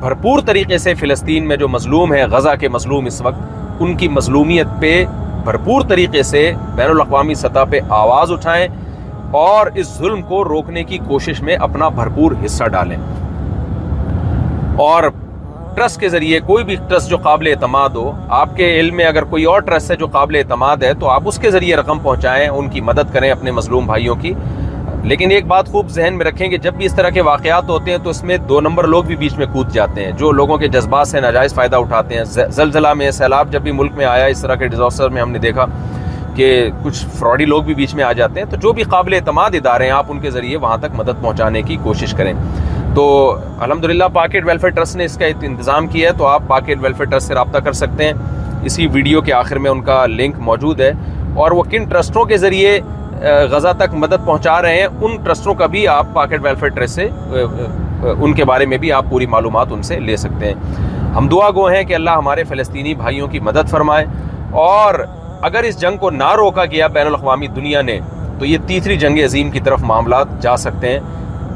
بھرپور 0.00 0.40
طریقے 0.46 0.78
سے 0.78 0.94
فلسطین 0.94 1.48
میں 1.48 1.56
جو 1.56 1.68
مظلوم 1.68 2.12
ہیں، 2.12 2.26
غزہ 2.30 2.48
کے 2.60 2.68
مظلوم 2.68 3.06
اس 3.06 3.20
وقت، 3.20 3.40
ان 3.80 3.96
کی 3.96 4.08
مظلومیت 4.08 4.66
پہ 4.80 5.04
بھرپور 5.44 5.82
طریقے 5.88 6.22
سے 6.22 6.52
بین 6.74 6.90
الاقوامی 6.90 7.34
سطح 7.34 7.64
پہ 7.70 7.80
آواز 7.88 8.32
اٹھائیں 8.32 8.68
اور 9.30 9.66
اس 9.74 9.98
ظلم 9.98 10.22
کو 10.22 10.44
روکنے 10.44 10.84
کی 10.84 10.98
کوشش 10.98 11.40
میں 11.40 11.56
اپنا 11.56 11.88
بھرپور 11.88 12.32
حصہ 12.44 12.64
ڈالیں۔ 12.64 12.96
اور 14.76 15.02
ٹرسٹ 15.74 16.00
کے 16.00 16.08
ذریعے 16.08 16.40
کوئی 16.40 16.64
بھی 16.64 16.76
ٹرسٹ 16.88 17.10
جو 17.10 17.16
قابل 17.16 17.46
اعتماد 17.46 17.88
ہو، 17.88 18.12
آپ 18.28 18.56
کے 18.56 18.80
علم 18.80 18.96
میں 18.96 19.04
اگر 19.04 19.24
کوئی 19.24 19.44
اور 19.44 19.60
ٹرسٹ 19.60 19.90
ہے 19.90 19.96
جو 19.96 20.06
قابل 20.06 20.36
اعتماد 20.36 20.76
ہے، 20.76 20.94
تو 20.94 21.08
آپ 21.08 21.22
اس 21.24 21.38
کے 21.38 21.50
ذریعے 21.50 21.76
رقم 21.76 21.98
پہنچائیں، 21.98 22.48
ان 22.48 22.68
کی 22.68 22.80
مدد 22.80 23.12
کریں 23.12 23.30
اپنے 23.30 23.50
مظلوم 23.50 23.86
بھائیوں 23.86 24.14
کی۔ 24.14 24.34
لیکن 25.06 25.30
ایک 25.30 25.46
بات 25.46 25.68
خوب 25.68 25.88
ذہن 25.88 26.14
میں 26.14 26.26
رکھیں 26.26 26.48
کہ 26.48 26.58
جب 26.58 26.74
بھی 26.74 26.86
اس 26.86 26.94
طرح 26.94 27.08
کے 27.08 27.20
واقعات 27.20 27.64
ہوتے 27.68 27.90
ہیں 27.90 27.98
تو 27.98 28.10
اس 28.10 28.24
میں 28.24 28.36
دو 28.36 28.60
نمبر 28.60 28.86
لوگ 28.86 29.04
بھی 29.04 29.16
بیچ 29.16 29.38
میں 29.38 29.46
کود 29.52 29.72
جاتے 29.72 30.04
ہیں، 30.04 30.12
جو 30.12 30.32
لوگوں 30.32 30.56
کے 30.56 30.68
جذبات 30.68 31.08
سے 31.08 31.20
ناجائز 31.20 31.54
فائدہ 31.54 31.76
اٹھاتے 31.76 32.16
ہیں۔ 32.16 32.24
زلزلہ 32.24 32.94
میں، 32.94 33.10
سیلاب 33.10 33.52
جب 33.52 33.62
بھی 33.62 33.72
ملک 33.72 33.92
میں 33.96 34.04
آیا، 34.04 34.24
اس 34.24 34.42
طرح 34.42 34.54
کے 34.54 34.68
ڈیزاسٹر 34.68 35.08
میں 35.08 35.22
ہم 35.22 35.30
نے 35.30 35.38
دیکھا 35.38 35.66
کہ 36.34 36.70
کچھ 36.82 37.06
فراڈی 37.06 37.44
لوگ 37.44 37.62
بھی 37.62 37.74
بیچ 37.74 37.94
میں 37.94 38.04
آ 38.04 38.12
جاتے 38.12 38.40
ہیں۔ 38.40 38.50
تو 38.50 38.56
جو 38.56 38.72
بھی 38.72 38.82
قابل 38.82 39.14
اعتماد 39.14 39.50
ادارے 39.54 39.84
ہیں، 39.84 39.90
آپ 39.90 40.06
ان 40.08 40.20
کے 40.20 40.30
ذریعے 40.30 40.56
وہاں 40.56 40.76
تک 40.76 40.94
مدد 40.94 41.22
پہنچانے 41.22 41.62
کی 41.62 41.76
کوشش 41.82 42.12
کریں۔ 42.12 42.32
تو 42.94 43.36
الحمد 43.60 43.84
للہ 43.84 44.04
پاکٹ 44.12 44.46
ویلفیئر 44.46 44.70
ٹرسٹ 44.70 44.96
نے 44.96 45.04
اس 45.04 45.16
کا 45.16 45.26
انتظام 45.42 45.86
کیا 45.86 46.10
ہے، 46.10 46.14
تو 46.18 46.26
آپ 46.26 46.42
پاکٹ 46.46 46.78
ویلفیئر 46.80 47.08
ٹرسٹ 47.10 47.28
سے 47.28 47.34
رابطہ 47.34 47.58
کر 47.58 47.72
سکتے 47.72 48.04
ہیں۔ 48.04 48.12
اسی 48.62 48.86
ویڈیو 48.86 49.20
کے 49.20 49.32
آخر 49.32 49.56
میں 49.56 49.70
ان 49.70 49.82
کا 49.82 50.06
لنک 50.06 50.34
موجود 50.38 50.80
ہے۔ 50.80 50.92
اور 51.34 51.50
وہ 51.50 51.62
کن 51.62 51.84
ٹرسٹوں 51.84 52.24
کے 52.24 52.36
ذریعے 52.36 52.80
غزہ 53.22 53.68
تک 53.78 53.94
مدد 53.94 54.24
پہنچا 54.24 54.62
رہے 54.62 54.80
ہیں، 54.80 54.86
ان 55.00 55.16
ٹرسٹوں 55.16 55.54
کا 55.54 55.66
بھی 55.66 55.88
آپ 55.88 56.06
پاکٹ 56.12 56.40
ویلفیئر 56.42 56.70
ٹرسٹ 56.70 56.94
سے 56.94 57.08
ان 58.18 58.32
کے 58.32 58.44
بارے 58.44 58.66
میں 58.66 58.78
بھی 58.78 58.92
آپ 58.92 59.04
پوری 59.10 59.26
معلومات 59.26 59.66
ان 59.70 59.82
سے 59.82 60.00
لے 60.00 60.16
سکتے 60.16 60.46
ہیں۔ 60.46 60.54
ہم 61.16 61.28
دعا 61.28 61.50
گو 61.50 61.66
ہیں 61.66 61.84
کہ 61.84 61.94
اللہ 61.94 62.10
ہمارے 62.10 62.44
فلسطینی 62.44 62.94
بھائیوں 62.94 63.28
کی 63.28 63.40
مدد 63.40 63.68
فرمائے۔ 63.68 64.04
اور 64.50 64.94
اگر 65.42 65.62
اس 65.62 65.80
جنگ 65.80 65.96
کو 65.96 66.10
نہ 66.10 66.34
روکا 66.36 66.64
گیا 66.64 66.86
بین 66.86 67.06
الاقوامی 67.06 67.46
دنیا 67.46 67.82
نے، 67.82 68.00
تو 68.38 68.44
یہ 68.44 68.58
تیسری 68.66 68.96
جنگ 68.96 69.18
عظیم 69.18 69.50
کی 69.50 69.60
طرف 69.60 69.80
معاملات 69.82 70.42
جا 70.42 70.56
سکتے 70.56 70.88
ہیں۔ 70.88 71.00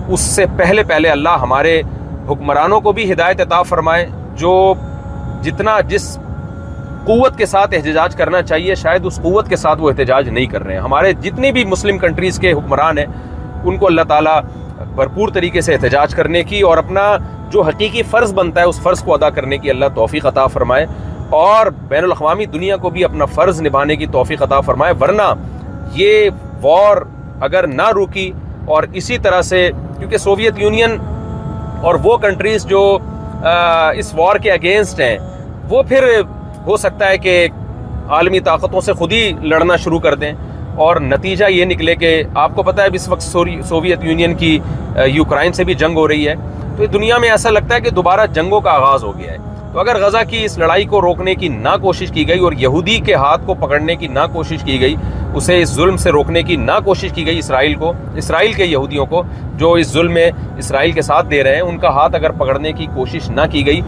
اس 0.08 0.20
سے 0.20 0.44
پہلے 0.56 0.82
پہلے 0.82 1.08
اللہ 1.08 1.36
ہمارے 1.40 1.82
حکمرانوں 2.28 2.80
کو 2.80 2.92
بھی 2.92 3.12
ہدایت 3.12 3.40
عطا 3.40 3.62
فرمائے، 3.62 4.06
جو 4.34 4.74
جتنا 5.42 5.80
جس 5.80 6.18
قوت 7.04 7.38
کے 7.38 7.46
ساتھ 7.46 7.74
احتجاج 7.74 8.16
کرنا 8.16 8.42
چاہیے۔ 8.42 8.74
شاید 8.74 9.06
اس 9.06 9.16
قوت 9.22 9.48
کے 9.48 9.56
ساتھ 9.56 9.80
وہ 9.80 9.90
احتجاج 9.90 10.28
نہیں 10.28 10.46
کر 10.46 10.62
رہے 10.62 10.74
ہیں۔ 10.74 10.80
ہمارے 10.80 11.12
جتنے 11.12 11.52
بھی 11.52 11.64
مسلم 11.64 11.98
کنٹریز 11.98 12.38
کے 12.38 12.52
حکمران 12.52 12.98
ہیں، 12.98 13.06
ان 13.64 13.76
کو 13.76 13.86
اللہ 13.86 14.02
تعالیٰ 14.08 14.40
بھرپور 14.94 15.28
طریقے 15.28 15.60
سے 15.60 15.74
احتجاج 15.74 16.14
کرنے 16.14 16.44
کی 16.44 16.60
اور 16.60 16.78
اپنا 16.78 17.16
جو 17.50 17.62
حقیقی 17.62 18.02
فرض 18.02 18.34
بنتا 18.34 18.60
ہے، 18.60 18.66
اس 18.66 18.80
فرض 18.80 19.02
کو 19.02 19.14
ادا 19.14 19.30
کرنے 19.30 19.58
کی 19.58 19.70
اللہ 19.70 19.84
توفیق 19.94 20.26
عطا 20.26 20.46
فرمائے۔ 20.46 20.86
اور 21.30 21.66
بین 21.88 22.04
الاقوامی 22.04 22.46
دنیا 22.46 22.76
کو 22.76 22.90
بھی 22.90 23.04
اپنا 23.04 23.24
فرض 23.24 23.62
نبھانے 23.62 23.96
کی 23.96 24.06
توفیق 24.06 24.42
عطا 24.42 24.60
فرمائے۔ 24.60 24.94
ورنہ 25.00 25.34
یہ 25.92 26.30
وار 26.62 26.96
اگر 27.40 27.66
نہ 27.66 27.88
روکی 27.94 28.32
اور 28.64 28.82
اسی 28.92 29.18
طرح 29.18 29.42
سے، 29.42 29.70
کیونکہ 29.98 30.18
سوویت 30.18 30.58
یونین 30.58 30.96
اور 31.82 31.94
وہ 32.02 32.16
کنٹریز 32.16 32.66
جو 32.66 32.98
اس 33.94 34.14
وار 34.14 34.36
کے 34.36 34.52
اگینسٹ 34.52 35.00
ہیں، 35.00 35.18
وہ 35.68 35.82
پھر 35.82 36.20
ہو 36.70 36.76
سکتا 36.76 37.08
ہے 37.08 37.18
کہ 37.18 37.48
عالمی 38.08 38.40
طاقتوں 38.40 38.80
سے 38.80 38.92
خود 38.92 39.12
ہی 39.12 39.32
لڑنا 39.42 39.76
شروع 39.76 39.98
کر 39.98 40.14
دیں۔ 40.14 40.32
اور 40.76 40.96
نتیجہ 41.00 41.44
یہ 41.50 41.64
نکلے 41.64 41.94
کہ 41.94 42.22
آپ 42.34 42.54
کو 42.54 42.62
پتہ 42.62 42.82
ہے 42.82 42.88
اس 42.92 43.08
وقت 43.08 43.22
سوویت 43.22 44.04
یونین 44.04 44.34
کی 44.34 44.58
یوکرائن 45.06 45.52
سے 45.52 45.64
بھی 45.64 45.74
جنگ 45.74 45.96
ہو 45.96 46.08
رہی 46.08 46.28
ہے۔ 46.28 46.34
تو 46.76 46.86
دنیا 46.86 47.18
میں 47.18 47.30
ایسا 47.30 47.50
لگتا 47.50 47.74
ہے 47.74 47.80
کہ 47.80 47.90
دوبارہ 47.90 48.26
جنگوں 48.32 48.60
کا 48.60 48.70
آغاز 48.70 49.04
ہو 49.04 49.16
گیا 49.18 49.32
ہے۔ 49.32 49.36
تو 49.72 49.78
اگر 49.80 49.98
غزہ 50.00 50.18
کی 50.28 50.44
اس 50.44 50.56
لڑائی 50.58 50.84
کو 50.84 51.00
روکنے 51.00 51.34
کی 51.34 51.48
نہ 51.48 51.74
کوشش 51.82 52.10
کی 52.10 52.26
گئی 52.28 52.38
اور 52.38 52.52
یہودی 52.52 52.98
کے 53.06 53.14
ہاتھ 53.14 53.46
کو 53.46 53.54
پکڑنے 53.54 53.94
کی 53.96 54.08
نہ 54.08 54.24
کوشش 54.32 54.62
کی 54.64 54.80
گئی، 54.80 54.94
اسے 55.34 55.60
اس 55.62 55.74
ظلم 55.74 55.96
سے 55.96 56.10
روکنے 56.10 56.42
کی 56.42 56.56
نہ 56.56 56.78
کوشش 56.84 57.12
کی 57.14 57.26
گئی 57.26 57.38
اسرائیل 57.38 57.74
کو، 57.74 57.92
اسرائیل 58.16 58.52
کے 58.52 58.64
یہودیوں 58.64 59.06
کو، 59.06 59.22
جو 59.56 59.72
اس 59.72 59.92
ظلم 59.92 60.12
میں 60.12 60.30
اسرائیل 60.58 60.92
کے 60.92 61.02
ساتھ 61.02 61.26
دے 61.30 61.42
رہے 61.44 61.54
ہیں، 61.54 61.62
ان 61.62 61.78
کا 61.78 61.88
ہاتھ 61.88 62.16
اگر 62.16 62.30
پکڑنے 62.30 62.72
کی 62.72 62.86
کوشش 62.94 63.28
نہ 63.30 63.40
کی 63.50 63.66
گئی 63.66 63.80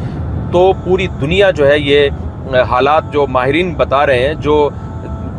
تو 0.52 0.72
پوری 0.84 1.06
دنیا 1.20 1.50
جو 1.50 1.68
ہے 1.68 1.78
یہ 1.78 2.08
حالات 2.70 3.12
جو 3.12 3.26
ماہرین 3.26 3.74
بتا 3.74 4.06
رہے 4.06 4.26
ہیں، 4.26 4.34
جو 4.34 4.68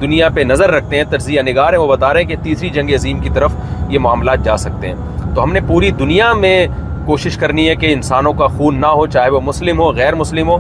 دنیا 0.02 0.30
پہ 0.30 0.42
نظر 0.42 0.72
رکھتے 0.72 0.96
ہیں، 0.96 1.04
تجزیہ 1.10 1.42
نگار 1.42 1.74
ہیں، 1.74 1.80
وہ 1.80 1.88
بتا 1.88 2.14
رہے 2.14 2.22
ہیں 2.22 2.28
کہ 2.28 2.36
تیسری 2.44 2.70
جنگ 2.70 2.90
عظیم 2.94 3.20
کی 3.20 3.30
طرف 3.34 3.52
یہ 3.90 4.00
معاملات 4.00 4.44
جا 4.44 4.58
سکتے 4.58 4.88
ہیں۔ 4.88 4.96
تو 5.36 5.44
ہم 5.44 5.54
نے 5.54 5.60
پوری 5.68 5.92
دنیا 5.92 6.34
میں 6.34 6.68
کوشش 7.06 7.38
کرنی 7.38 7.70
ہے 7.70 7.76
کہ 7.76 7.94
انسانوں 7.94 8.34
کا 8.34 8.48
خون 8.48 8.82
نہ 8.82 8.86
ہو، 8.86 9.08
چاہے 9.08 9.30
وہ 9.30 9.42
مسلم 9.42 9.80
ہو، 9.80 9.92
غیر 9.92 10.16
مسلم 10.16 10.50
ہو۔ 10.50 10.58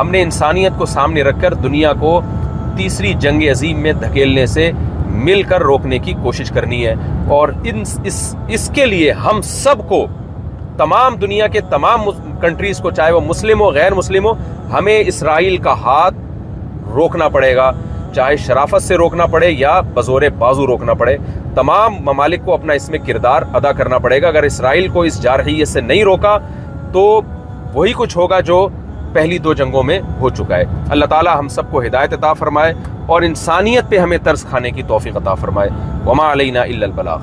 ہم 0.00 0.10
نے 0.10 0.22
انسانیت 0.22 0.72
کو 0.78 0.86
سامنے 0.86 1.22
رکھ 1.22 1.40
کر 1.40 1.54
دنیا 1.54 1.92
کو 1.92 2.20
تیسری 2.76 3.14
جنگ 3.14 3.42
عظیم 3.42 3.80
میں 3.80 3.92
دھکیلنے 3.92 4.46
سے 4.46 4.70
مل 5.06 5.42
کر 5.42 5.62
روکنے 5.62 5.98
کی 5.98 6.12
کوشش 6.22 6.50
کرنی 6.50 6.86
ہے۔ 6.86 6.94
اور 7.28 7.48
ان 7.64 7.82
اس 8.04 8.36
اس 8.48 8.70
کے 8.74 8.86
لیے 8.86 9.12
ہم 9.12 9.40
سب 9.42 9.88
کو، 9.88 10.06
تمام 10.76 11.16
دنیا 11.16 11.46
کے 11.46 11.60
تمام 11.60 12.00
کنٹریز 12.40 12.78
کو، 12.78 12.90
چاہے 12.90 13.12
وہ 13.12 13.20
مسلم 13.20 13.60
ہو، 13.60 13.70
غیر 13.70 13.94
مسلم 13.94 14.24
ہو 14.24 14.32
ہمیں 14.72 15.04
اسرائیل 15.06 15.56
کا 15.56 15.72
ہاتھ 15.72 16.14
روکنا 16.94 17.28
پڑے 17.28 17.56
گا، 17.56 17.72
چاہے 18.14 18.36
شرافت 18.36 18.82
سے 18.82 18.96
روکنا 18.96 19.26
پڑے 19.26 19.50
یا 19.50 19.80
بزور 19.80 20.22
بازو 20.38 20.66
روکنا 20.66 20.94
پڑے، 20.94 21.16
تمام 21.54 21.94
ممالک 22.00 22.44
کو 22.44 22.54
اپنا 22.54 22.72
اس 22.72 22.88
میں 22.88 22.98
کردار 22.98 23.42
ادا 23.54 23.72
کرنا 23.72 23.98
پڑے 23.98 24.22
گا۔ 24.22 24.28
اگر 24.28 24.42
اسرائیل 24.42 24.88
کو 24.88 25.02
اس 25.02 25.22
جارحیت 25.22 25.68
سے 25.68 25.80
نہیں 25.80 26.04
روکا، 26.04 26.38
تو 26.92 27.20
وہی 27.74 27.92
کچھ 27.96 28.16
ہوگا 28.16 28.40
جو 28.40 28.68
پہلی 29.12 29.38
دو 29.38 29.54
جنگوں 29.54 29.82
میں 29.82 30.00
ہو 30.20 30.30
چکا 30.30 30.56
ہے۔ 30.56 30.64
اللہ 30.88 31.04
تعالی 31.04 31.30
ہم 31.38 31.48
سب 31.48 31.70
کو 31.70 31.82
ہدایت 31.82 32.12
عطا 32.12 32.32
فرمائے 32.32 32.74
اور 33.06 33.22
انسانیت 33.22 33.84
پہ 33.88 33.98
ہمیں 33.98 34.18
طرز 34.24 34.44
کھانے 34.44 34.70
کی 34.70 34.82
توفیق 34.82 35.16
عطا 35.16 35.34
فرمائے۔ 35.34 35.70
وما 36.06 36.32
علینا 36.32 36.62
الا 36.62 36.86
البلاغ۔ 36.86 37.18